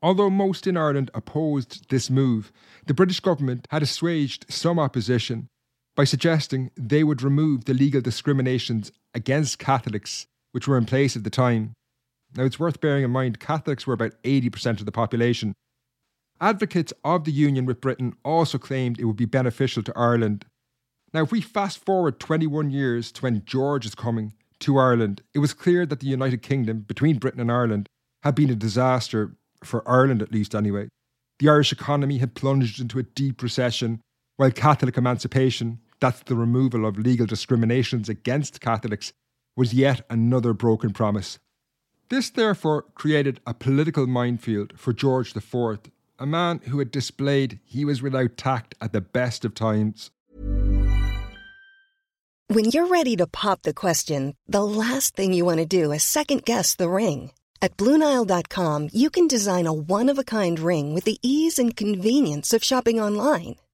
Although 0.00 0.30
most 0.30 0.66
in 0.66 0.76
Ireland 0.76 1.10
opposed 1.14 1.90
this 1.90 2.08
move, 2.08 2.52
the 2.86 2.94
British 2.94 3.18
government 3.20 3.66
had 3.70 3.82
assuaged 3.82 4.46
some 4.48 4.78
opposition 4.78 5.48
by 5.98 6.04
suggesting 6.04 6.70
they 6.76 7.02
would 7.02 7.22
remove 7.22 7.64
the 7.64 7.74
legal 7.74 8.00
discriminations 8.00 8.92
against 9.14 9.58
Catholics 9.58 10.28
which 10.52 10.68
were 10.68 10.78
in 10.78 10.84
place 10.84 11.16
at 11.16 11.24
the 11.24 11.28
time. 11.28 11.72
Now, 12.36 12.44
it's 12.44 12.60
worth 12.60 12.80
bearing 12.80 13.02
in 13.02 13.10
mind 13.10 13.40
Catholics 13.40 13.84
were 13.84 13.94
about 13.94 14.12
80% 14.22 14.78
of 14.78 14.86
the 14.86 14.92
population. 14.92 15.54
Advocates 16.40 16.92
of 17.04 17.24
the 17.24 17.32
union 17.32 17.66
with 17.66 17.80
Britain 17.80 18.14
also 18.24 18.58
claimed 18.58 19.00
it 19.00 19.06
would 19.06 19.16
be 19.16 19.24
beneficial 19.24 19.82
to 19.82 19.92
Ireland. 19.96 20.44
Now, 21.12 21.24
if 21.24 21.32
we 21.32 21.40
fast 21.40 21.84
forward 21.84 22.20
21 22.20 22.70
years 22.70 23.10
to 23.12 23.22
when 23.22 23.44
George 23.44 23.84
is 23.84 23.96
coming 23.96 24.34
to 24.60 24.78
Ireland, 24.78 25.22
it 25.34 25.40
was 25.40 25.52
clear 25.52 25.84
that 25.84 25.98
the 25.98 26.06
United 26.06 26.42
Kingdom 26.42 26.82
between 26.82 27.18
Britain 27.18 27.40
and 27.40 27.50
Ireland 27.50 27.88
had 28.22 28.36
been 28.36 28.50
a 28.50 28.54
disaster, 28.54 29.34
for 29.64 29.82
Ireland 29.88 30.22
at 30.22 30.30
least 30.30 30.54
anyway. 30.54 30.90
The 31.40 31.48
Irish 31.48 31.72
economy 31.72 32.18
had 32.18 32.36
plunged 32.36 32.80
into 32.80 33.00
a 33.00 33.02
deep 33.02 33.42
recession, 33.42 34.00
while 34.36 34.52
Catholic 34.52 34.96
emancipation 34.96 35.80
that's 36.00 36.22
the 36.22 36.36
removal 36.36 36.86
of 36.86 36.98
legal 36.98 37.26
discriminations 37.26 38.08
against 38.08 38.60
Catholics, 38.60 39.12
was 39.56 39.74
yet 39.74 40.02
another 40.08 40.52
broken 40.52 40.92
promise. 40.92 41.38
This 42.08 42.30
therefore 42.30 42.82
created 42.94 43.40
a 43.46 43.52
political 43.52 44.06
minefield 44.06 44.78
for 44.78 44.92
George 44.92 45.36
IV, 45.36 45.80
a 46.18 46.26
man 46.26 46.60
who 46.70 46.78
had 46.78 46.90
displayed 46.90 47.60
he 47.64 47.84
was 47.84 48.00
without 48.00 48.36
tact 48.36 48.74
at 48.80 48.92
the 48.92 49.00
best 49.00 49.44
of 49.44 49.54
times. 49.54 50.10
When 52.50 52.64
you're 52.66 52.86
ready 52.86 53.14
to 53.16 53.26
pop 53.26 53.60
the 53.62 53.74
question, 53.74 54.34
the 54.46 54.64
last 54.64 55.14
thing 55.14 55.34
you 55.34 55.44
want 55.44 55.58
to 55.58 55.66
do 55.66 55.92
is 55.92 56.02
second 56.02 56.46
guess 56.46 56.74
the 56.74 56.88
ring. 56.88 57.32
At 57.60 57.76
Bluenile.com, 57.76 58.88
you 58.92 59.10
can 59.10 59.26
design 59.26 59.66
a 59.66 59.72
one 59.72 60.08
of 60.08 60.18
a 60.18 60.24
kind 60.24 60.58
ring 60.58 60.94
with 60.94 61.04
the 61.04 61.18
ease 61.20 61.58
and 61.58 61.76
convenience 61.76 62.54
of 62.54 62.64
shopping 62.64 62.98
online. 63.00 63.56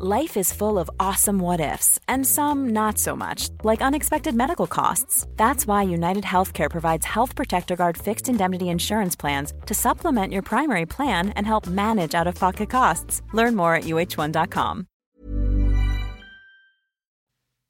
Life 0.00 0.36
is 0.36 0.52
full 0.52 0.76
of 0.80 0.90
awesome 0.98 1.38
what 1.38 1.60
ifs, 1.60 2.00
and 2.08 2.26
some 2.26 2.70
not 2.70 2.98
so 2.98 3.14
much, 3.14 3.50
like 3.62 3.80
unexpected 3.80 4.34
medical 4.34 4.66
costs. 4.66 5.24
That's 5.36 5.68
why 5.68 5.84
United 5.84 6.24
Healthcare 6.24 6.68
provides 6.68 7.06
Health 7.06 7.36
Protector 7.36 7.76
Guard 7.76 7.96
fixed 7.96 8.28
indemnity 8.28 8.70
insurance 8.70 9.14
plans 9.14 9.52
to 9.66 9.72
supplement 9.74 10.32
your 10.32 10.42
primary 10.42 10.84
plan 10.84 11.28
and 11.36 11.46
help 11.46 11.68
manage 11.68 12.12
out 12.12 12.26
of 12.26 12.34
pocket 12.34 12.70
costs. 12.70 13.22
Learn 13.32 13.54
more 13.54 13.76
at 13.76 13.84
uhone.com. 13.84 14.88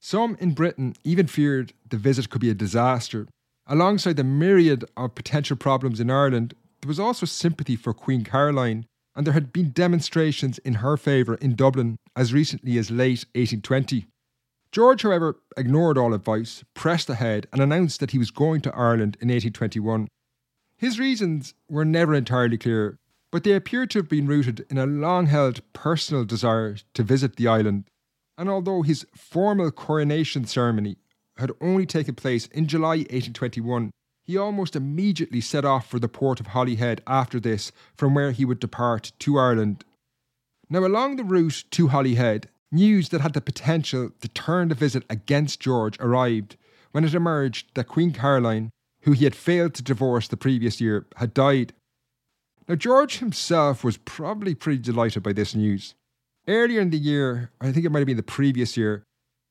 Some 0.01 0.39
in 0.41 0.53
Britain 0.53 0.95
even 1.05 1.27
feared 1.27 1.75
the 1.91 1.99
visit 1.99 2.31
could 2.31 2.41
be 2.41 2.49
a 2.49 2.55
disaster. 2.55 3.29
Alongside 3.67 4.17
the 4.17 4.25
myriad 4.25 4.87
of 4.97 5.15
potential 5.15 5.59
problems 5.59 6.01
in 6.01 6.11
Ireland, 6.11 6.55
there 6.81 6.89
was 6.89 6.99
also 6.99 7.27
sympathy 7.27 7.77
for 7.77 7.93
Queen 7.93 8.25
Caroline 8.25 8.87
and 9.17 9.27
there 9.27 9.35
had 9.35 9.53
been 9.53 9.73
demonstrations 9.73 10.59
in 10.59 10.75
her 10.75 10.97
favour 10.97 11.35
in 11.37 11.55
Dublin 11.55 11.97
as 12.17 12.33
recently 12.33 12.79
as 12.79 12.91
late 12.91 13.25
1820. 13.35 14.07
George, 14.73 15.03
however, 15.03 15.37
ignored 15.57 15.97
all 15.97 16.15
advice, 16.15 16.65
pressed 16.75 17.09
ahead, 17.09 17.47
and 17.53 17.63
announced 17.63 18.01
that 18.01 18.11
he 18.11 18.19
was 18.19 18.33
going 18.33 18.61
to 18.63 18.75
Ireland 18.75 19.17
in 19.21 19.29
1821. 19.29 20.09
His 20.77 20.99
reasons 20.99 21.55
were 21.69 21.85
never 21.85 22.13
entirely 22.13 22.59
clear, 22.59 22.99
but 23.31 23.45
they 23.45 23.53
appear 23.53 23.87
to 23.87 23.99
have 24.01 24.09
been 24.09 24.27
rooted 24.27 24.67
in 24.69 24.79
a 24.79 24.87
long 24.87 25.27
held 25.27 25.61
personal 25.73 26.25
desire 26.25 26.77
to 26.95 27.03
visit 27.05 27.37
the 27.37 27.47
island. 27.47 27.85
And 28.37 28.49
although 28.49 28.83
his 28.83 29.07
formal 29.15 29.71
coronation 29.71 30.45
ceremony 30.45 30.97
had 31.37 31.53
only 31.61 31.87
taken 31.87 32.17
place 32.17 32.47
in 32.49 32.67
July 32.67 32.97
1821, 32.97 33.93
he 34.25 34.37
almost 34.37 34.75
immediately 34.75 35.41
set 35.41 35.65
off 35.65 35.87
for 35.87 35.99
the 35.99 36.09
port 36.09 36.41
of 36.41 36.49
Holyhead 36.49 37.03
after 37.07 37.39
this, 37.39 37.71
from 37.97 38.15
where 38.15 38.33
he 38.33 38.45
would 38.45 38.59
depart 38.59 39.13
to 39.21 39.39
Ireland. 39.39 39.85
Now, 40.71 40.85
along 40.87 41.17
the 41.17 41.25
route 41.25 41.65
to 41.73 41.89
Holyhead, 41.89 42.49
news 42.73 43.11
that 43.11 43.21
had 43.21 43.35
the 43.35 43.41
potential 43.41 44.11
to 44.21 44.29
turn 44.29 44.69
the 44.69 44.75
visit 44.75 45.05
against 45.11 45.61
George 45.61 45.97
arrived 46.01 46.57
when 46.93 47.05
it 47.05 47.15
emerged 47.15 47.75
that 47.75 47.89
Queen 47.89 48.13
Caroline, 48.13 48.71
who 49.03 49.13
he 49.13 49.25
had 49.25 49.35
failed 49.35 49.75
to 49.75 49.83
divorce 49.83 50.27
the 50.27 50.37
previous 50.37 50.81
year, 50.81 51.07
had 51.17 51.35
died. 51.35 51.75
Now, 52.67 52.77
George 52.77 53.19
himself 53.19 53.85
was 53.85 53.99
probably 53.99 54.55
pretty 54.55 54.79
delighted 54.79 55.23
by 55.23 55.35
this 55.35 55.55
news. 55.55 55.95
Earlier 56.49 56.81
in 56.81 56.91
the 56.91 56.99
year, 56.99 57.51
I 57.61 57.73
think 57.73 57.85
it 57.85 57.91
might 57.91 57.99
have 57.99 58.07
been 58.07 58.17
the 58.17 58.23
previous 58.23 58.77
year, 58.77 59.03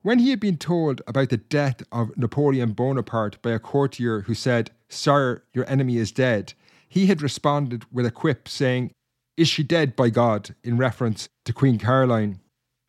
When 0.04 0.20
he 0.20 0.32
had 0.32 0.42
been 0.42 0.58
told 0.58 1.02
about 1.08 1.30
the 1.30 1.38
death 1.38 1.82
of 1.90 2.18
Napoleon 2.18 2.74
Bonaparte 2.74 3.42
by 3.42 3.52
a 3.52 3.60
courtier 3.60 4.22
who 4.22 4.34
said, 4.34 4.70
Sir, 4.90 5.44
your 5.54 5.68
enemy 5.70 5.96
is 5.96 6.12
dead, 6.12 6.54
he 6.90 7.06
had 7.06 7.22
responded 7.22 7.86
with 7.90 8.06
a 8.06 8.12
quip 8.12 8.50
saying, 8.50 8.92
Is 9.38 9.48
she 9.48 9.64
dead 9.64 9.96
by 9.96 10.10
God? 10.10 10.56
in 10.62 10.78
reference 10.78 11.30
to 11.46 11.54
Queen 11.54 11.80
Caroline. 11.80 12.42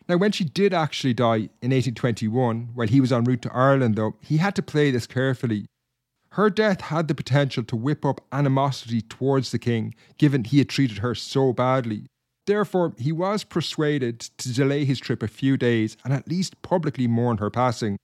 Now, 0.08 0.16
when 0.16 0.32
she 0.32 0.42
did 0.42 0.74
actually 0.74 1.14
die 1.14 1.48
in 1.62 1.70
1821, 1.70 2.70
while 2.74 2.88
he 2.88 3.00
was 3.00 3.12
en 3.12 3.22
route 3.22 3.42
to 3.42 3.54
Ireland, 3.54 3.94
though, 3.94 4.16
he 4.20 4.38
had 4.38 4.56
to 4.56 4.62
play 4.62 4.90
this 4.90 5.06
carefully. 5.06 5.66
Her 6.30 6.50
death 6.50 6.80
had 6.80 7.06
the 7.06 7.14
potential 7.14 7.62
to 7.62 7.76
whip 7.76 8.04
up 8.04 8.22
animosity 8.32 9.00
towards 9.00 9.52
the 9.52 9.60
king, 9.60 9.94
given 10.18 10.42
he 10.42 10.58
had 10.58 10.68
treated 10.68 10.98
her 10.98 11.14
so 11.14 11.52
badly. 11.52 12.06
Therefore, 12.46 12.92
he 12.98 13.12
was 13.12 13.44
persuaded 13.44 14.20
to 14.20 14.52
delay 14.52 14.84
his 14.84 15.00
trip 15.00 15.22
a 15.22 15.28
few 15.28 15.56
days 15.56 15.96
and 16.04 16.12
at 16.12 16.28
least 16.28 16.60
publicly 16.62 17.06
mourn 17.06 17.38
her 17.38 17.50
passing. 17.50 17.96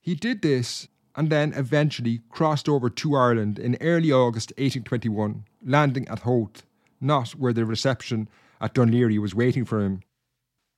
He 0.00 0.14
did 0.14 0.42
this 0.42 0.88
and 1.16 1.30
then 1.30 1.52
eventually 1.54 2.20
crossed 2.28 2.68
over 2.68 2.88
to 2.90 3.16
Ireland 3.16 3.58
in 3.58 3.76
early 3.80 4.12
August 4.12 4.50
1821, 4.52 5.44
landing 5.64 6.06
at 6.08 6.20
Howth, 6.20 6.62
not 7.00 7.30
where 7.30 7.52
the 7.52 7.64
reception 7.64 8.28
at 8.60 8.74
Laoghaire 8.74 9.20
was 9.20 9.34
waiting 9.34 9.64
for 9.64 9.80
him. 9.80 10.02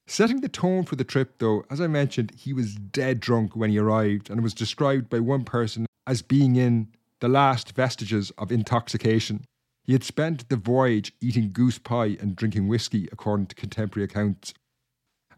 Setting 0.06 0.40
the 0.40 0.48
tone 0.48 0.84
for 0.84 0.96
the 0.96 1.04
trip, 1.04 1.38
though, 1.38 1.64
as 1.70 1.80
I 1.80 1.86
mentioned, 1.86 2.32
he 2.36 2.52
was 2.52 2.74
dead 2.74 3.20
drunk 3.20 3.54
when 3.54 3.70
he 3.70 3.78
arrived 3.78 4.30
and 4.30 4.42
was 4.42 4.54
described 4.54 5.08
by 5.08 5.20
one 5.20 5.44
person 5.44 5.86
as 6.06 6.22
being 6.22 6.56
in 6.56 6.88
the 7.20 7.28
last 7.28 7.72
vestiges 7.72 8.32
of 8.36 8.50
intoxication. 8.50 9.44
He 9.84 9.92
had 9.92 10.04
spent 10.04 10.48
the 10.48 10.56
voyage 10.56 11.12
eating 11.20 11.52
goose 11.52 11.78
pie 11.78 12.16
and 12.20 12.36
drinking 12.36 12.68
whisky, 12.68 13.08
according 13.10 13.46
to 13.46 13.54
contemporary 13.54 14.04
accounts. 14.04 14.54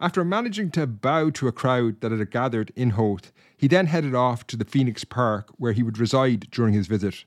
After 0.01 0.25
managing 0.25 0.71
to 0.73 0.87
bow 0.87 1.31
to 1.31 1.49
a 1.49 1.53
crowd 1.53 2.01
that 2.01 2.13
had 2.13 2.31
gathered 2.31 2.73
in 2.77 2.91
Howth, 2.91 3.33
he 3.57 3.69
then 3.69 3.87
headed 3.87 4.15
off 4.15 4.47
to 4.49 4.57
the 4.57 4.65
Phoenix 4.65 5.05
Park 5.05 5.51
where 5.57 5.73
he 5.73 5.83
would 5.83 5.99
reside 5.99 6.49
during 6.51 6.75
his 6.75 6.89
visit. 6.89 7.25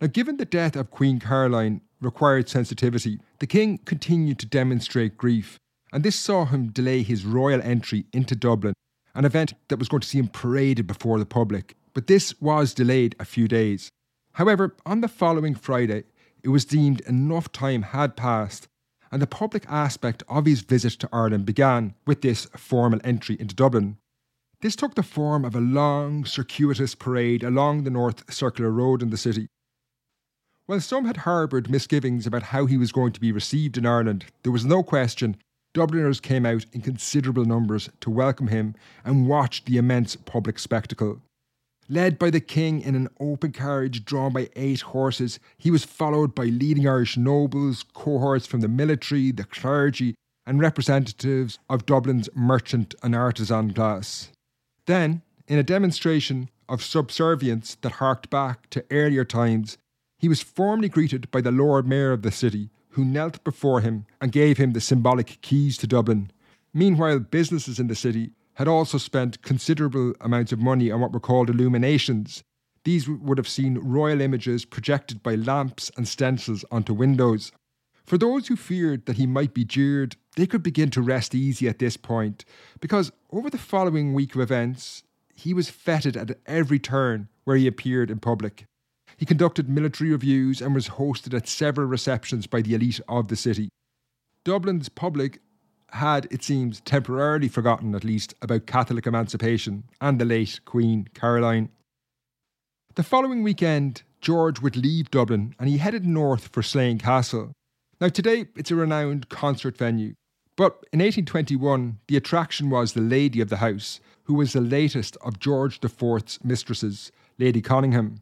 Now, 0.00 0.08
given 0.08 0.38
the 0.38 0.44
death 0.44 0.76
of 0.76 0.90
Queen 0.90 1.20
Caroline 1.20 1.82
required 2.00 2.48
sensitivity, 2.48 3.20
the 3.38 3.46
king 3.46 3.78
continued 3.84 4.38
to 4.38 4.46
demonstrate 4.46 5.18
grief, 5.18 5.58
and 5.92 6.02
this 6.02 6.16
saw 6.16 6.46
him 6.46 6.68
delay 6.68 7.02
his 7.02 7.26
royal 7.26 7.60
entry 7.62 8.06
into 8.12 8.34
Dublin, 8.34 8.74
an 9.14 9.24
event 9.24 9.54
that 9.68 9.78
was 9.78 9.88
going 9.88 10.00
to 10.00 10.08
see 10.08 10.18
him 10.18 10.28
paraded 10.28 10.86
before 10.86 11.18
the 11.18 11.26
public. 11.26 11.76
But 11.92 12.06
this 12.06 12.40
was 12.40 12.72
delayed 12.72 13.14
a 13.20 13.24
few 13.24 13.46
days. 13.46 13.90
However, 14.32 14.74
on 14.86 15.00
the 15.00 15.08
following 15.08 15.54
Friday, 15.54 16.04
it 16.42 16.48
was 16.48 16.64
deemed 16.64 17.00
enough 17.02 17.52
time 17.52 17.82
had 17.82 18.16
passed, 18.16 18.68
and 19.10 19.20
the 19.20 19.26
public 19.26 19.64
aspect 19.68 20.22
of 20.28 20.46
his 20.46 20.60
visit 20.60 20.92
to 21.00 21.08
Ireland 21.12 21.46
began 21.46 21.94
with 22.06 22.22
this 22.22 22.46
formal 22.56 23.00
entry 23.04 23.36
into 23.38 23.54
Dublin. 23.54 23.98
This 24.60 24.76
took 24.76 24.94
the 24.94 25.02
form 25.02 25.44
of 25.44 25.54
a 25.54 25.60
long, 25.60 26.24
circuitous 26.24 26.94
parade 26.94 27.42
along 27.42 27.84
the 27.84 27.90
North 27.90 28.32
Circular 28.32 28.70
Road 28.70 29.02
in 29.02 29.10
the 29.10 29.16
city. 29.16 29.48
While 30.66 30.80
some 30.80 31.06
had 31.06 31.18
harboured 31.18 31.70
misgivings 31.70 32.26
about 32.26 32.44
how 32.44 32.66
he 32.66 32.76
was 32.76 32.92
going 32.92 33.12
to 33.12 33.20
be 33.20 33.32
received 33.32 33.76
in 33.76 33.86
Ireland, 33.86 34.26
there 34.42 34.52
was 34.52 34.64
no 34.64 34.82
question 34.82 35.36
Dubliners 35.72 36.20
came 36.20 36.44
out 36.44 36.66
in 36.72 36.80
considerable 36.80 37.44
numbers 37.44 37.88
to 38.00 38.10
welcome 38.10 38.48
him 38.48 38.74
and 39.04 39.28
watch 39.28 39.64
the 39.64 39.76
immense 39.76 40.16
public 40.16 40.58
spectacle. 40.58 41.22
Led 41.92 42.20
by 42.20 42.30
the 42.30 42.40
king 42.40 42.80
in 42.82 42.94
an 42.94 43.08
open 43.18 43.50
carriage 43.50 44.04
drawn 44.04 44.32
by 44.32 44.48
eight 44.54 44.80
horses, 44.80 45.40
he 45.58 45.72
was 45.72 45.84
followed 45.84 46.36
by 46.36 46.44
leading 46.44 46.86
Irish 46.86 47.16
nobles, 47.16 47.84
cohorts 47.94 48.46
from 48.46 48.60
the 48.60 48.68
military, 48.68 49.32
the 49.32 49.42
clergy, 49.42 50.14
and 50.46 50.60
representatives 50.60 51.58
of 51.68 51.86
Dublin's 51.86 52.28
merchant 52.32 52.94
and 53.02 53.16
artisan 53.16 53.74
class. 53.74 54.30
Then, 54.86 55.22
in 55.48 55.58
a 55.58 55.64
demonstration 55.64 56.48
of 56.68 56.80
subservience 56.80 57.76
that 57.80 57.92
harked 57.92 58.30
back 58.30 58.70
to 58.70 58.84
earlier 58.92 59.24
times, 59.24 59.76
he 60.16 60.28
was 60.28 60.40
formally 60.42 60.88
greeted 60.88 61.28
by 61.32 61.40
the 61.40 61.50
Lord 61.50 61.88
Mayor 61.88 62.12
of 62.12 62.22
the 62.22 62.30
city, 62.30 62.70
who 62.90 63.04
knelt 63.04 63.42
before 63.42 63.80
him 63.80 64.06
and 64.20 64.30
gave 64.30 64.58
him 64.58 64.74
the 64.74 64.80
symbolic 64.80 65.38
keys 65.42 65.76
to 65.78 65.88
Dublin. 65.88 66.30
Meanwhile, 66.72 67.18
businesses 67.18 67.80
in 67.80 67.88
the 67.88 67.96
city 67.96 68.30
had 68.54 68.68
also 68.68 68.98
spent 68.98 69.42
considerable 69.42 70.14
amounts 70.20 70.52
of 70.52 70.60
money 70.60 70.90
on 70.90 71.00
what 71.00 71.12
were 71.12 71.20
called 71.20 71.50
illuminations. 71.50 72.42
These 72.84 73.08
would 73.08 73.38
have 73.38 73.48
seen 73.48 73.78
royal 73.78 74.20
images 74.20 74.64
projected 74.64 75.22
by 75.22 75.34
lamps 75.34 75.90
and 75.96 76.08
stencils 76.08 76.64
onto 76.70 76.94
windows. 76.94 77.52
For 78.06 78.18
those 78.18 78.48
who 78.48 78.56
feared 78.56 79.06
that 79.06 79.16
he 79.16 79.26
might 79.26 79.54
be 79.54 79.64
jeered, 79.64 80.16
they 80.36 80.46
could 80.46 80.62
begin 80.62 80.90
to 80.90 81.02
rest 81.02 81.34
easy 81.34 81.68
at 81.68 81.78
this 81.78 81.96
point, 81.96 82.44
because 82.80 83.12
over 83.30 83.50
the 83.50 83.58
following 83.58 84.14
week 84.14 84.34
of 84.34 84.40
events, 84.40 85.02
he 85.34 85.54
was 85.54 85.70
feted 85.70 86.16
at 86.16 86.38
every 86.46 86.78
turn 86.78 87.28
where 87.44 87.56
he 87.56 87.66
appeared 87.66 88.10
in 88.10 88.18
public. 88.18 88.64
He 89.16 89.26
conducted 89.26 89.68
military 89.68 90.10
reviews 90.10 90.60
and 90.60 90.74
was 90.74 90.88
hosted 90.90 91.34
at 91.34 91.48
several 91.48 91.86
receptions 91.86 92.46
by 92.46 92.62
the 92.62 92.74
elite 92.74 93.00
of 93.08 93.28
the 93.28 93.36
city. 93.36 93.68
Dublin's 94.44 94.88
public 94.88 95.40
had, 95.94 96.26
it 96.30 96.42
seems, 96.42 96.80
temporarily 96.80 97.48
forgotten 97.48 97.94
at 97.94 98.04
least 98.04 98.34
about 98.42 98.66
Catholic 98.66 99.06
emancipation 99.06 99.84
and 100.00 100.18
the 100.18 100.24
late 100.24 100.60
Queen 100.64 101.08
Caroline. 101.14 101.70
The 102.94 103.02
following 103.02 103.42
weekend, 103.42 104.02
George 104.20 104.60
would 104.60 104.76
leave 104.76 105.10
Dublin 105.10 105.54
and 105.58 105.68
he 105.68 105.78
headed 105.78 106.06
north 106.06 106.48
for 106.48 106.62
Slane 106.62 106.98
Castle. 106.98 107.52
Now, 108.00 108.08
today 108.08 108.46
it's 108.56 108.70
a 108.70 108.76
renowned 108.76 109.28
concert 109.28 109.76
venue, 109.76 110.14
but 110.56 110.84
in 110.92 111.00
1821, 111.00 111.98
the 112.08 112.16
attraction 112.16 112.70
was 112.70 112.92
the 112.92 113.00
lady 113.00 113.40
of 113.40 113.48
the 113.48 113.58
house, 113.58 114.00
who 114.24 114.34
was 114.34 114.52
the 114.52 114.60
latest 114.60 115.16
of 115.22 115.38
George 115.38 115.80
IV's 115.82 116.38
mistresses, 116.44 117.12
Lady 117.38 117.62
Conyngham. 117.62 118.18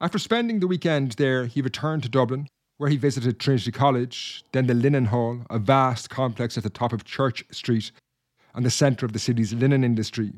After 0.00 0.18
spending 0.18 0.60
the 0.60 0.66
weekend 0.66 1.12
there, 1.12 1.46
he 1.46 1.62
returned 1.62 2.02
to 2.02 2.08
Dublin 2.08 2.48
where 2.78 2.90
he 2.90 2.96
visited 2.96 3.38
Trinity 3.38 3.72
College, 3.72 4.44
then 4.52 4.66
the 4.66 4.74
Linen 4.74 5.06
Hall, 5.06 5.40
a 5.48 5.58
vast 5.58 6.10
complex 6.10 6.56
at 6.56 6.62
the 6.62 6.70
top 6.70 6.92
of 6.92 7.04
Church 7.04 7.44
Street 7.50 7.90
and 8.54 8.64
the 8.64 8.70
centre 8.70 9.06
of 9.06 9.12
the 9.12 9.18
city's 9.18 9.52
linen 9.52 9.84
industry. 9.84 10.32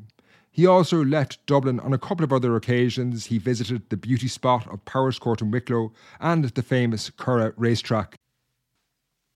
He 0.51 0.65
also 0.65 1.03
left 1.03 1.45
Dublin 1.45 1.79
on 1.79 1.93
a 1.93 1.97
couple 1.97 2.23
of 2.23 2.33
other 2.33 2.55
occasions. 2.55 3.27
He 3.27 3.37
visited 3.37 3.89
the 3.89 3.97
beauty 3.97 4.27
spot 4.27 4.67
of 4.71 4.83
Powerscourt 4.85 5.41
in 5.41 5.51
Wicklow 5.51 5.93
and 6.19 6.45
the 6.45 6.61
famous 6.61 7.09
Curragh 7.09 7.53
racetrack. 7.55 8.15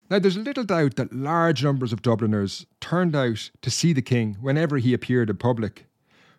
Now, 0.09 0.19
there's 0.19 0.37
little 0.37 0.65
doubt 0.65 0.95
that 0.97 1.13
large 1.13 1.63
numbers 1.63 1.93
of 1.93 2.01
Dubliners 2.01 2.65
turned 2.81 3.15
out 3.15 3.51
to 3.61 3.71
see 3.71 3.93
the 3.93 4.01
King 4.01 4.37
whenever 4.41 4.77
he 4.77 4.93
appeared 4.93 5.29
in 5.29 5.37
public. 5.37 5.85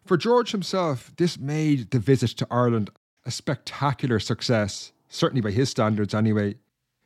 For 0.04 0.16
George 0.16 0.52
himself, 0.52 1.12
this 1.16 1.38
made 1.38 1.90
the 1.90 1.98
visit 1.98 2.30
to 2.36 2.46
Ireland 2.50 2.90
a 3.24 3.30
spectacular 3.30 4.20
success 4.20 4.92
certainly 5.14 5.40
by 5.40 5.50
his 5.50 5.70
standards 5.70 6.14
anyway. 6.14 6.56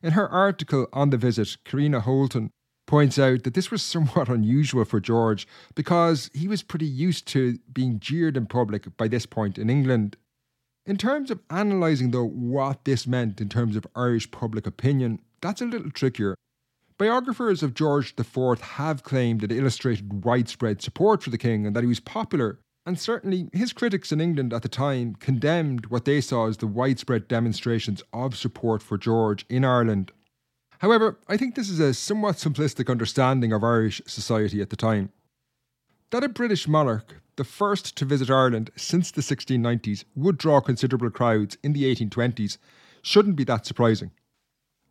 In 0.02 0.12
her 0.12 0.28
article 0.28 0.86
on 0.92 1.10
the 1.10 1.16
visit, 1.16 1.56
Karina 1.64 2.00
Holton 2.00 2.50
points 2.86 3.18
out 3.18 3.42
that 3.42 3.54
this 3.54 3.70
was 3.70 3.82
somewhat 3.82 4.28
unusual 4.38 4.84
for 4.84 5.00
George 5.00 5.46
because 5.74 6.30
he 6.32 6.48
was 6.48 6.62
pretty 6.62 6.86
used 6.86 7.26
to 7.28 7.58
being 7.72 8.00
jeered 8.00 8.36
in 8.36 8.46
public 8.46 8.96
by 8.96 9.08
this 9.08 9.26
point 9.26 9.58
in 9.58 9.68
England. 9.68 10.16
In 10.86 10.96
terms 10.96 11.30
of 11.30 11.40
analysing, 11.50 12.12
though, 12.12 12.24
what 12.24 12.86
this 12.86 13.06
meant 13.06 13.42
in 13.42 13.50
terms 13.50 13.76
of 13.76 13.86
Irish 13.94 14.30
public 14.30 14.66
opinion, 14.66 15.20
that's 15.42 15.60
a 15.60 15.66
little 15.66 15.90
trickier. 15.90 16.34
Biographers 16.96 17.62
of 17.62 17.74
George 17.74 18.14
IV 18.18 18.60
have 18.60 19.02
claimed 19.02 19.42
that 19.42 19.52
it 19.52 19.58
illustrated 19.58 20.24
widespread 20.24 20.80
support 20.80 21.22
for 21.22 21.30
the 21.30 21.38
king 21.38 21.66
and 21.66 21.76
that 21.76 21.84
he 21.84 21.88
was 21.88 22.00
popular, 22.00 22.58
and 22.88 22.98
certainly, 22.98 23.50
his 23.52 23.74
critics 23.74 24.12
in 24.12 24.20
England 24.20 24.54
at 24.54 24.62
the 24.62 24.68
time 24.68 25.14
condemned 25.16 25.86
what 25.90 26.06
they 26.06 26.22
saw 26.22 26.48
as 26.48 26.56
the 26.56 26.66
widespread 26.66 27.28
demonstrations 27.28 28.02
of 28.14 28.34
support 28.34 28.82
for 28.82 28.96
George 28.96 29.44
in 29.50 29.62
Ireland. 29.62 30.10
However, 30.78 31.18
I 31.28 31.36
think 31.36 31.54
this 31.54 31.68
is 31.68 31.80
a 31.80 31.92
somewhat 31.92 32.36
simplistic 32.36 32.90
understanding 32.90 33.52
of 33.52 33.62
Irish 33.62 34.00
society 34.06 34.62
at 34.62 34.70
the 34.70 34.76
time. 34.76 35.10
That 36.12 36.24
a 36.24 36.30
British 36.30 36.66
monarch, 36.66 37.16
the 37.36 37.44
first 37.44 37.94
to 37.98 38.06
visit 38.06 38.30
Ireland 38.30 38.70
since 38.74 39.10
the 39.10 39.20
1690s, 39.20 40.04
would 40.14 40.38
draw 40.38 40.62
considerable 40.62 41.10
crowds 41.10 41.58
in 41.62 41.74
the 41.74 41.94
1820s 41.94 42.56
shouldn't 43.02 43.36
be 43.36 43.44
that 43.44 43.66
surprising. 43.66 44.12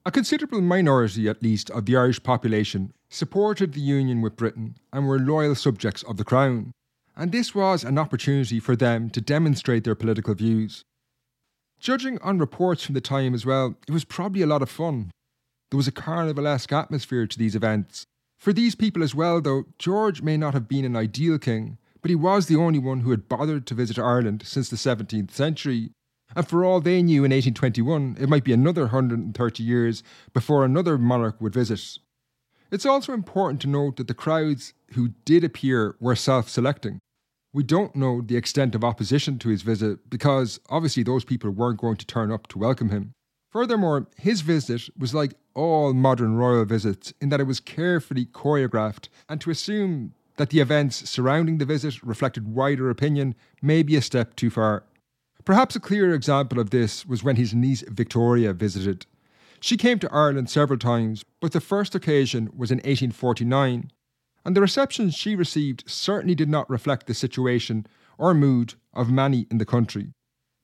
A 0.06 0.12
considerable 0.12 0.62
minority, 0.62 1.28
at 1.28 1.42
least, 1.42 1.72
of 1.72 1.88
the 1.88 1.98
Irish 1.98 2.22
population 2.22 2.94
supported 3.10 3.74
the 3.74 3.82
union 3.82 4.22
with 4.22 4.38
Britain 4.38 4.76
and 4.94 5.08
were 5.08 5.18
loyal 5.18 5.56
subjects 5.56 6.04
of 6.04 6.18
the 6.18 6.24
Crown 6.24 6.74
and 7.18 7.32
this 7.32 7.56
was 7.56 7.84
an 7.84 7.98
opportunity 7.98 8.60
for 8.60 8.76
them 8.76 9.10
to 9.10 9.20
demonstrate 9.20 9.84
their 9.84 9.96
political 9.96 10.36
views. 10.36 10.84
Judging 11.80 12.20
on 12.22 12.38
reports 12.38 12.84
from 12.84 12.94
the 12.94 13.02
time 13.02 13.34
as 13.34 13.46
well, 13.46 13.76
it 13.88 13.92
was 13.92 14.06
probably 14.06 14.44
a 14.44 14.48
lot 14.48 14.62
of 14.62 14.70
fun. 14.70 15.12
There 15.72 15.78
was 15.78 15.88
a 15.88 15.92
carnivalesque 15.92 16.72
atmosphere 16.72 17.26
to 17.26 17.38
these 17.38 17.56
events. 17.56 18.06
For 18.38 18.54
these 18.54 18.76
people 18.76 19.04
as 19.04 19.16
well, 19.16 19.42
though, 19.42 19.64
George 19.80 20.22
may 20.22 20.38
not 20.38 20.54
have 20.54 20.68
been 20.68 20.86
an 20.86 20.96
ideal 20.96 21.40
king, 21.40 21.80
but 22.02 22.10
he 22.10 22.16
was 22.16 22.46
the 22.46 22.56
only 22.56 22.80
one 22.80 23.02
who 23.02 23.12
had 23.12 23.28
bothered 23.28 23.66
to 23.68 23.74
visit 23.74 23.98
Ireland 23.98 24.44
since 24.46 24.70
the 24.70 24.76
17th 24.76 25.32
century. 25.32 25.92
And 26.36 26.48
for 26.48 26.64
all 26.64 26.82
they 26.82 27.02
knew 27.02 27.26
in 27.26 27.32
1821, 27.32 28.18
it 28.20 28.30
might 28.30 28.44
be 28.44 28.54
another 28.54 28.84
130 28.84 29.64
years 29.64 30.04
before 30.34 30.64
another 30.64 30.98
monarch 30.98 31.42
would 31.42 31.54
visit. 31.54 31.98
It's 32.72 32.86
also 32.86 33.14
important 33.14 33.62
to 33.62 33.68
note 33.68 33.96
that 33.96 34.08
the 34.08 34.14
crowds 34.14 34.74
who 34.94 35.10
did 35.26 35.44
appear 35.44 35.96
were 36.00 36.16
self 36.16 36.50
selecting. 36.50 37.00
We 37.58 37.64
don't 37.64 37.96
know 37.96 38.22
the 38.22 38.38
extent 38.38 38.76
of 38.76 38.84
opposition 38.84 39.40
to 39.40 39.50
his 39.50 39.64
visit 39.64 40.12
because 40.12 40.60
obviously 40.70 41.02
those 41.02 41.26
people 41.26 41.50
weren't 41.50 41.80
going 41.80 41.96
to 41.96 42.06
turn 42.06 42.32
up 42.32 42.46
to 42.50 42.60
welcome 42.60 42.90
him. 42.90 43.14
Furthermore, 43.50 44.06
his 44.16 44.42
visit 44.42 44.84
was 44.96 45.16
like 45.16 45.34
all 45.56 45.92
modern 45.92 46.36
royal 46.36 46.66
visits 46.66 47.16
in 47.20 47.30
that 47.30 47.40
it 47.40 47.48
was 47.48 47.60
carefully 47.60 48.28
choreographed, 48.28 49.08
and 49.28 49.42
to 49.42 49.50
assume 49.50 50.14
that 50.36 50.52
the 50.52 50.60
events 50.60 51.10
surrounding 51.10 51.58
the 51.58 51.66
visit 51.66 52.04
reflected 52.04 52.48
wider 52.48 52.92
opinion 52.92 53.34
may 53.60 53.82
be 53.82 53.96
a 53.96 54.04
step 54.04 54.36
too 54.36 54.52
far. 54.52 54.84
Perhaps 55.44 55.76
a 55.76 55.80
clearer 55.80 56.14
example 56.14 56.60
of 56.60 56.70
this 56.70 57.08
was 57.08 57.24
when 57.24 57.38
his 57.38 57.56
niece 57.56 57.84
Victoria 57.88 58.54
visited. 58.54 59.08
She 59.60 59.78
came 59.78 59.98
to 59.98 60.14
Ireland 60.14 60.52
several 60.52 60.78
times, 60.78 61.26
but 61.42 61.54
the 61.54 61.60
first 61.60 61.96
occasion 61.96 62.52
was 62.56 62.70
in 62.70 62.78
1849, 62.78 63.90
and 64.48 64.56
the 64.56 64.62
reception 64.62 65.10
she 65.10 65.36
received 65.36 65.84
certainly 65.88 66.34
did 66.34 66.48
not 66.48 66.70
reflect 66.70 67.06
the 67.06 67.14
situation 67.14 67.86
or 68.18 68.34
mood 68.34 68.76
of 68.94 69.12
many 69.12 69.46
in 69.52 69.58
the 69.58 69.66
country. 69.66 70.14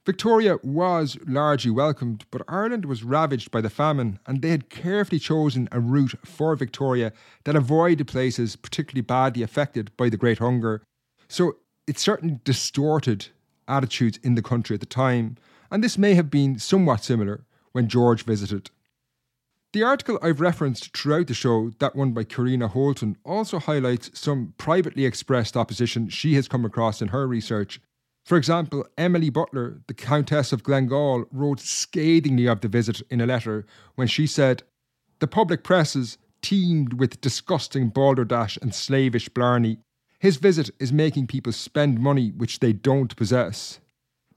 Victoria 0.05 0.55
was 0.63 1.17
largely 1.27 1.69
welcomed, 1.69 2.23
but 2.31 2.43
Ireland 2.47 2.85
was 2.85 3.03
ravaged 3.03 3.51
by 3.51 3.59
the 3.59 3.69
famine, 3.69 4.19
and 4.25 4.41
they 4.41 4.51
had 4.51 4.69
carefully 4.69 5.19
chosen 5.19 5.67
a 5.73 5.81
route 5.81 6.13
for 6.23 6.55
Victoria 6.55 7.11
that 7.43 7.57
avoided 7.57 8.07
places 8.07 8.55
particularly 8.55 9.01
badly 9.01 9.43
affected 9.43 9.91
by 9.97 10.07
the 10.07 10.17
Great 10.17 10.39
Hunger. 10.39 10.81
So 11.27 11.57
it 11.85 11.99
certainly 11.99 12.39
distorted 12.45 13.27
attitudes 13.67 14.17
in 14.23 14.35
the 14.35 14.41
country 14.41 14.75
at 14.75 14.79
the 14.79 14.85
time, 14.85 15.35
and 15.69 15.83
this 15.83 15.97
may 15.97 16.13
have 16.13 16.29
been 16.29 16.57
somewhat 16.57 17.03
similar 17.03 17.43
when 17.73 17.89
George 17.89 18.23
visited. 18.23 18.71
The 19.73 19.83
article 19.83 20.19
I've 20.21 20.39
referenced 20.39 20.95
throughout 20.95 21.27
the 21.27 21.33
show, 21.33 21.71
that 21.79 21.95
one 21.95 22.13
by 22.13 22.23
Karina 22.23 22.67
Holton, 22.67 23.17
also 23.25 23.59
highlights 23.59 24.11
some 24.17 24.53
privately 24.57 25.05
expressed 25.05 25.57
opposition 25.57 26.09
she 26.09 26.35
has 26.35 26.47
come 26.47 26.63
across 26.63 27.01
in 27.01 27.09
her 27.09 27.27
research 27.27 27.81
for 28.25 28.37
example, 28.37 28.85
Emily 28.97 29.29
Butler, 29.29 29.81
the 29.87 29.93
Countess 29.93 30.53
of 30.53 30.63
Glengall, 30.63 31.25
wrote 31.31 31.59
scathingly 31.59 32.47
of 32.47 32.61
the 32.61 32.69
visit 32.69 33.01
in 33.09 33.19
a 33.19 33.25
letter 33.25 33.65
when 33.95 34.07
she 34.07 34.27
said, 34.27 34.63
The 35.19 35.27
public 35.27 35.63
presses 35.63 36.17
teemed 36.41 36.93
with 36.93 37.21
disgusting 37.21 37.89
balderdash 37.89 38.57
and 38.61 38.73
slavish 38.73 39.27
blarney. 39.29 39.79
His 40.19 40.37
visit 40.37 40.69
is 40.79 40.93
making 40.93 41.27
people 41.27 41.51
spend 41.51 41.99
money 41.99 42.29
which 42.29 42.59
they 42.59 42.71
don't 42.71 43.13
possess. 43.17 43.79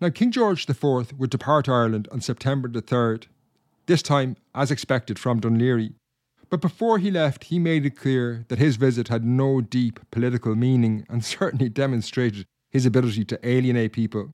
Now, 0.01 0.11
King 0.11 0.33
George 0.33 0.69
IV 0.69 1.13
would 1.17 1.31
depart 1.31 1.69
Ireland 1.69 2.09
on 2.11 2.21
September 2.21 2.69
the 2.69 2.83
3rd, 2.83 3.27
this 3.87 4.03
time, 4.03 4.37
as 4.55 4.71
expected, 4.71 5.19
from 5.19 5.41
Laoghaire. 5.41 5.95
But 6.49 6.61
before 6.61 6.99
he 6.99 7.11
left, 7.11 7.45
he 7.45 7.59
made 7.59 7.85
it 7.85 7.97
clear 7.97 8.45
that 8.49 8.59
his 8.59 8.77
visit 8.77 9.09
had 9.09 9.25
no 9.25 9.61
deep 9.61 10.01
political 10.11 10.55
meaning 10.55 11.05
and 11.09 11.25
certainly 11.37 11.69
demonstrated 11.69 12.47
his 12.71 12.87
ability 12.87 13.25
to 13.25 13.49
alienate 13.49 13.93
people. 13.93 14.31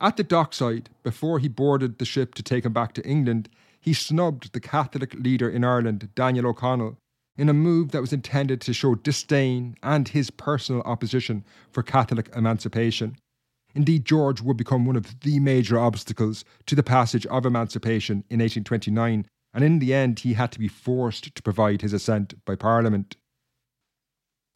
At 0.00 0.16
the 0.16 0.24
dockside, 0.24 0.88
before 1.02 1.38
he 1.38 1.48
boarded 1.48 1.98
the 1.98 2.04
ship 2.04 2.34
to 2.34 2.42
take 2.42 2.64
him 2.64 2.72
back 2.72 2.94
to 2.94 3.06
England, 3.06 3.50
he 3.80 3.92
snubbed 3.92 4.52
the 4.52 4.60
Catholic 4.60 5.14
leader 5.14 5.48
in 5.48 5.64
Ireland, 5.64 6.08
Daniel 6.14 6.46
O'Connell, 6.46 6.96
in 7.36 7.48
a 7.48 7.54
move 7.54 7.90
that 7.90 8.00
was 8.00 8.12
intended 8.12 8.60
to 8.62 8.72
show 8.72 8.94
disdain 8.94 9.76
and 9.82 10.08
his 10.08 10.30
personal 10.30 10.82
opposition 10.82 11.44
for 11.70 11.82
Catholic 11.82 12.30
emancipation. 12.34 13.16
Indeed, 13.74 14.04
George 14.04 14.40
would 14.40 14.56
become 14.56 14.84
one 14.84 14.96
of 14.96 15.20
the 15.20 15.38
major 15.40 15.78
obstacles 15.78 16.44
to 16.66 16.74
the 16.74 16.82
passage 16.82 17.26
of 17.26 17.46
emancipation 17.46 18.24
in 18.28 18.40
1829, 18.40 19.26
and 19.54 19.64
in 19.64 19.78
the 19.78 19.94
end, 19.94 20.20
he 20.20 20.34
had 20.34 20.52
to 20.52 20.58
be 20.58 20.68
forced 20.68 21.34
to 21.34 21.42
provide 21.42 21.82
his 21.82 21.92
assent 21.92 22.34
by 22.44 22.56
Parliament. 22.56 23.16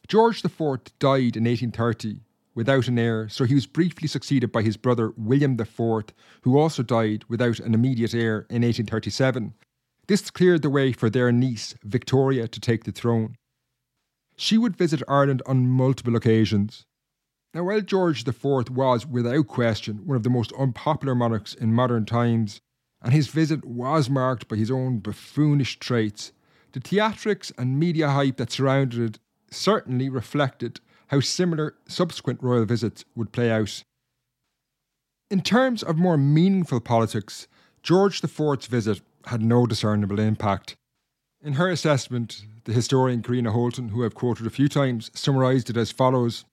George 0.07 0.43
IV 0.43 0.99
died 0.99 1.35
in 1.35 1.45
1830 1.45 2.19
without 2.53 2.87
an 2.87 2.97
heir, 2.97 3.27
so 3.27 3.43
he 3.43 3.53
was 3.53 3.67
briefly 3.67 4.07
succeeded 4.07 4.51
by 4.51 4.61
his 4.61 4.77
brother 4.77 5.13
William 5.17 5.59
IV, 5.59 6.13
who 6.41 6.57
also 6.57 6.83
died 6.83 7.25
without 7.27 7.59
an 7.59 7.73
immediate 7.73 8.13
heir 8.13 8.45
in 8.49 8.61
1837. 8.61 9.53
This 10.07 10.29
cleared 10.31 10.61
the 10.61 10.69
way 10.69 10.93
for 10.93 11.09
their 11.09 11.31
niece, 11.31 11.75
Victoria, 11.83 12.47
to 12.47 12.59
take 12.59 12.83
the 12.83 12.91
throne. 12.91 13.35
She 14.37 14.57
would 14.57 14.77
visit 14.77 15.01
Ireland 15.07 15.41
on 15.45 15.67
multiple 15.67 16.15
occasions. 16.15 16.85
Now, 17.55 17.63
while 17.63 17.79
George 17.79 18.27
IV 18.27 18.69
was, 18.69 19.07
without 19.07 19.47
question, 19.47 20.05
one 20.05 20.17
of 20.17 20.23
the 20.23 20.29
most 20.29 20.51
unpopular 20.59 21.15
monarchs 21.15 21.53
in 21.53 21.73
modern 21.73 22.05
times, 22.05 22.59
and 23.01 23.13
his 23.13 23.29
visit 23.29 23.63
was 23.63 24.09
marked 24.09 24.49
by 24.49 24.57
his 24.57 24.69
own 24.69 24.99
buffoonish 24.99 25.79
traits, 25.79 26.33
the 26.73 26.81
theatrics 26.81 27.53
and 27.57 27.79
media 27.79 28.09
hype 28.09 28.35
that 28.35 28.51
surrounded 28.51 28.99
it 28.99 29.19
certainly 29.49 30.09
reflected 30.09 30.81
how 31.07 31.21
similar 31.21 31.75
subsequent 31.87 32.43
royal 32.43 32.65
visits 32.65 33.05
would 33.15 33.31
play 33.31 33.49
out. 33.49 33.85
In 35.31 35.39
terms 35.39 35.81
of 35.81 35.95
more 35.95 36.17
meaningful 36.17 36.81
politics, 36.81 37.47
George 37.81 38.21
IV's 38.21 38.65
visit 38.65 38.99
had 39.27 39.41
no 39.41 39.65
discernible 39.65 40.19
impact. 40.19 40.75
In 41.41 41.53
her 41.53 41.69
assessment, 41.69 42.43
the 42.65 42.73
historian 42.73 43.21
Karina 43.21 43.53
Holton, 43.53 43.89
who 43.89 44.03
I've 44.03 44.13
quoted 44.13 44.45
a 44.45 44.49
few 44.49 44.67
times, 44.67 45.09
summarised 45.13 45.69
it 45.69 45.77
as 45.77 45.93
follows 45.93 46.43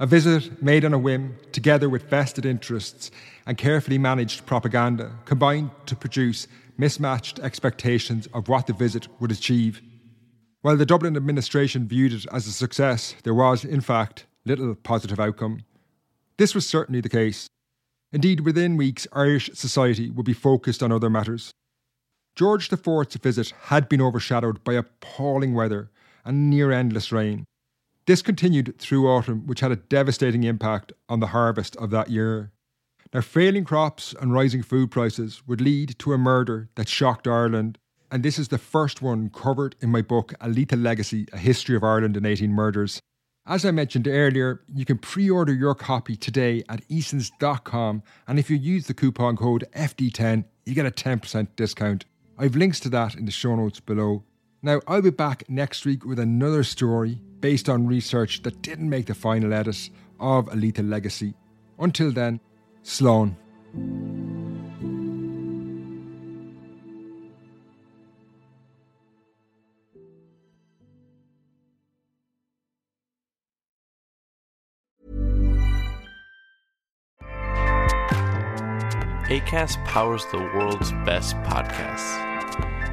A 0.00 0.06
visit 0.06 0.62
made 0.62 0.84
on 0.84 0.94
a 0.94 0.98
whim, 0.98 1.36
together 1.50 1.88
with 1.88 2.08
vested 2.08 2.46
interests 2.46 3.10
and 3.46 3.58
carefully 3.58 3.98
managed 3.98 4.46
propaganda, 4.46 5.10
combined 5.24 5.72
to 5.86 5.96
produce 5.96 6.46
mismatched 6.76 7.40
expectations 7.40 8.28
of 8.32 8.48
what 8.48 8.68
the 8.68 8.72
visit 8.72 9.08
would 9.20 9.32
achieve. 9.32 9.82
While 10.62 10.76
the 10.76 10.86
Dublin 10.86 11.16
administration 11.16 11.88
viewed 11.88 12.12
it 12.12 12.26
as 12.32 12.46
a 12.46 12.52
success, 12.52 13.16
there 13.24 13.34
was, 13.34 13.64
in 13.64 13.80
fact, 13.80 14.26
little 14.44 14.76
positive 14.76 15.18
outcome. 15.18 15.64
This 16.36 16.54
was 16.54 16.64
certainly 16.64 17.00
the 17.00 17.08
case. 17.08 17.48
Indeed, 18.12 18.40
within 18.40 18.76
weeks, 18.76 19.08
Irish 19.12 19.50
society 19.54 20.10
would 20.10 20.26
be 20.26 20.32
focused 20.32 20.80
on 20.80 20.92
other 20.92 21.10
matters. 21.10 21.50
George 22.36 22.72
IV's 22.72 23.16
visit 23.16 23.52
had 23.62 23.88
been 23.88 24.00
overshadowed 24.00 24.62
by 24.62 24.74
appalling 24.74 25.54
weather 25.54 25.90
and 26.24 26.48
near 26.48 26.70
endless 26.70 27.10
rain. 27.10 27.44
This 28.08 28.22
continued 28.22 28.74
through 28.78 29.06
autumn, 29.06 29.46
which 29.46 29.60
had 29.60 29.70
a 29.70 29.76
devastating 29.76 30.42
impact 30.42 30.94
on 31.10 31.20
the 31.20 31.26
harvest 31.28 31.76
of 31.76 31.90
that 31.90 32.08
year. 32.08 32.52
Now, 33.12 33.20
failing 33.20 33.64
crops 33.64 34.14
and 34.18 34.32
rising 34.32 34.62
food 34.62 34.90
prices 34.90 35.42
would 35.46 35.60
lead 35.60 35.98
to 35.98 36.14
a 36.14 36.18
murder 36.18 36.70
that 36.74 36.88
shocked 36.88 37.28
Ireland 37.28 37.78
and 38.10 38.22
this 38.22 38.38
is 38.38 38.48
the 38.48 38.56
first 38.56 39.02
one 39.02 39.28
covered 39.28 39.76
in 39.80 39.90
my 39.90 40.00
book, 40.00 40.32
A 40.40 40.48
Lethal 40.48 40.78
Legacy 40.78 41.26
A 41.32 41.36
History 41.36 41.76
of 41.76 41.84
Ireland 41.84 42.16
in 42.16 42.24
18 42.24 42.50
Murders. 42.50 43.00
As 43.46 43.66
I 43.66 43.70
mentioned 43.70 44.08
earlier, 44.08 44.62
you 44.74 44.84
can 44.84 44.96
pre 44.96 45.28
order 45.28 45.52
your 45.52 45.74
copy 45.74 46.16
today 46.16 46.62
at 46.68 46.82
easons.com, 46.88 48.02
and 48.26 48.38
if 48.38 48.48
you 48.48 48.56
use 48.56 48.86
the 48.86 48.94
coupon 48.94 49.36
code 49.36 49.66
FD10, 49.76 50.44
you 50.64 50.74
get 50.74 50.86
a 50.86 50.90
10% 50.90 51.48
discount. 51.56 52.06
I've 52.38 52.56
links 52.56 52.80
to 52.80 52.88
that 52.88 53.14
in 53.14 53.26
the 53.26 53.30
show 53.30 53.56
notes 53.56 53.80
below. 53.80 54.24
Now, 54.60 54.80
I'll 54.88 55.02
be 55.02 55.10
back 55.10 55.48
next 55.48 55.86
week 55.86 56.04
with 56.04 56.18
another 56.18 56.64
story 56.64 57.20
based 57.40 57.68
on 57.68 57.86
research 57.86 58.42
that 58.42 58.60
didn't 58.60 58.90
make 58.90 59.06
the 59.06 59.14
final 59.14 59.52
edit 59.52 59.90
of 60.18 60.48
A 60.48 60.56
Lethal 60.56 60.84
Legacy. 60.84 61.34
Until 61.78 62.10
then, 62.10 62.40
Slán. 62.82 63.36
ACAST 79.28 79.84
powers 79.84 80.24
the 80.32 80.38
world's 80.38 80.90
best 81.04 81.36
podcasts. 81.42 82.27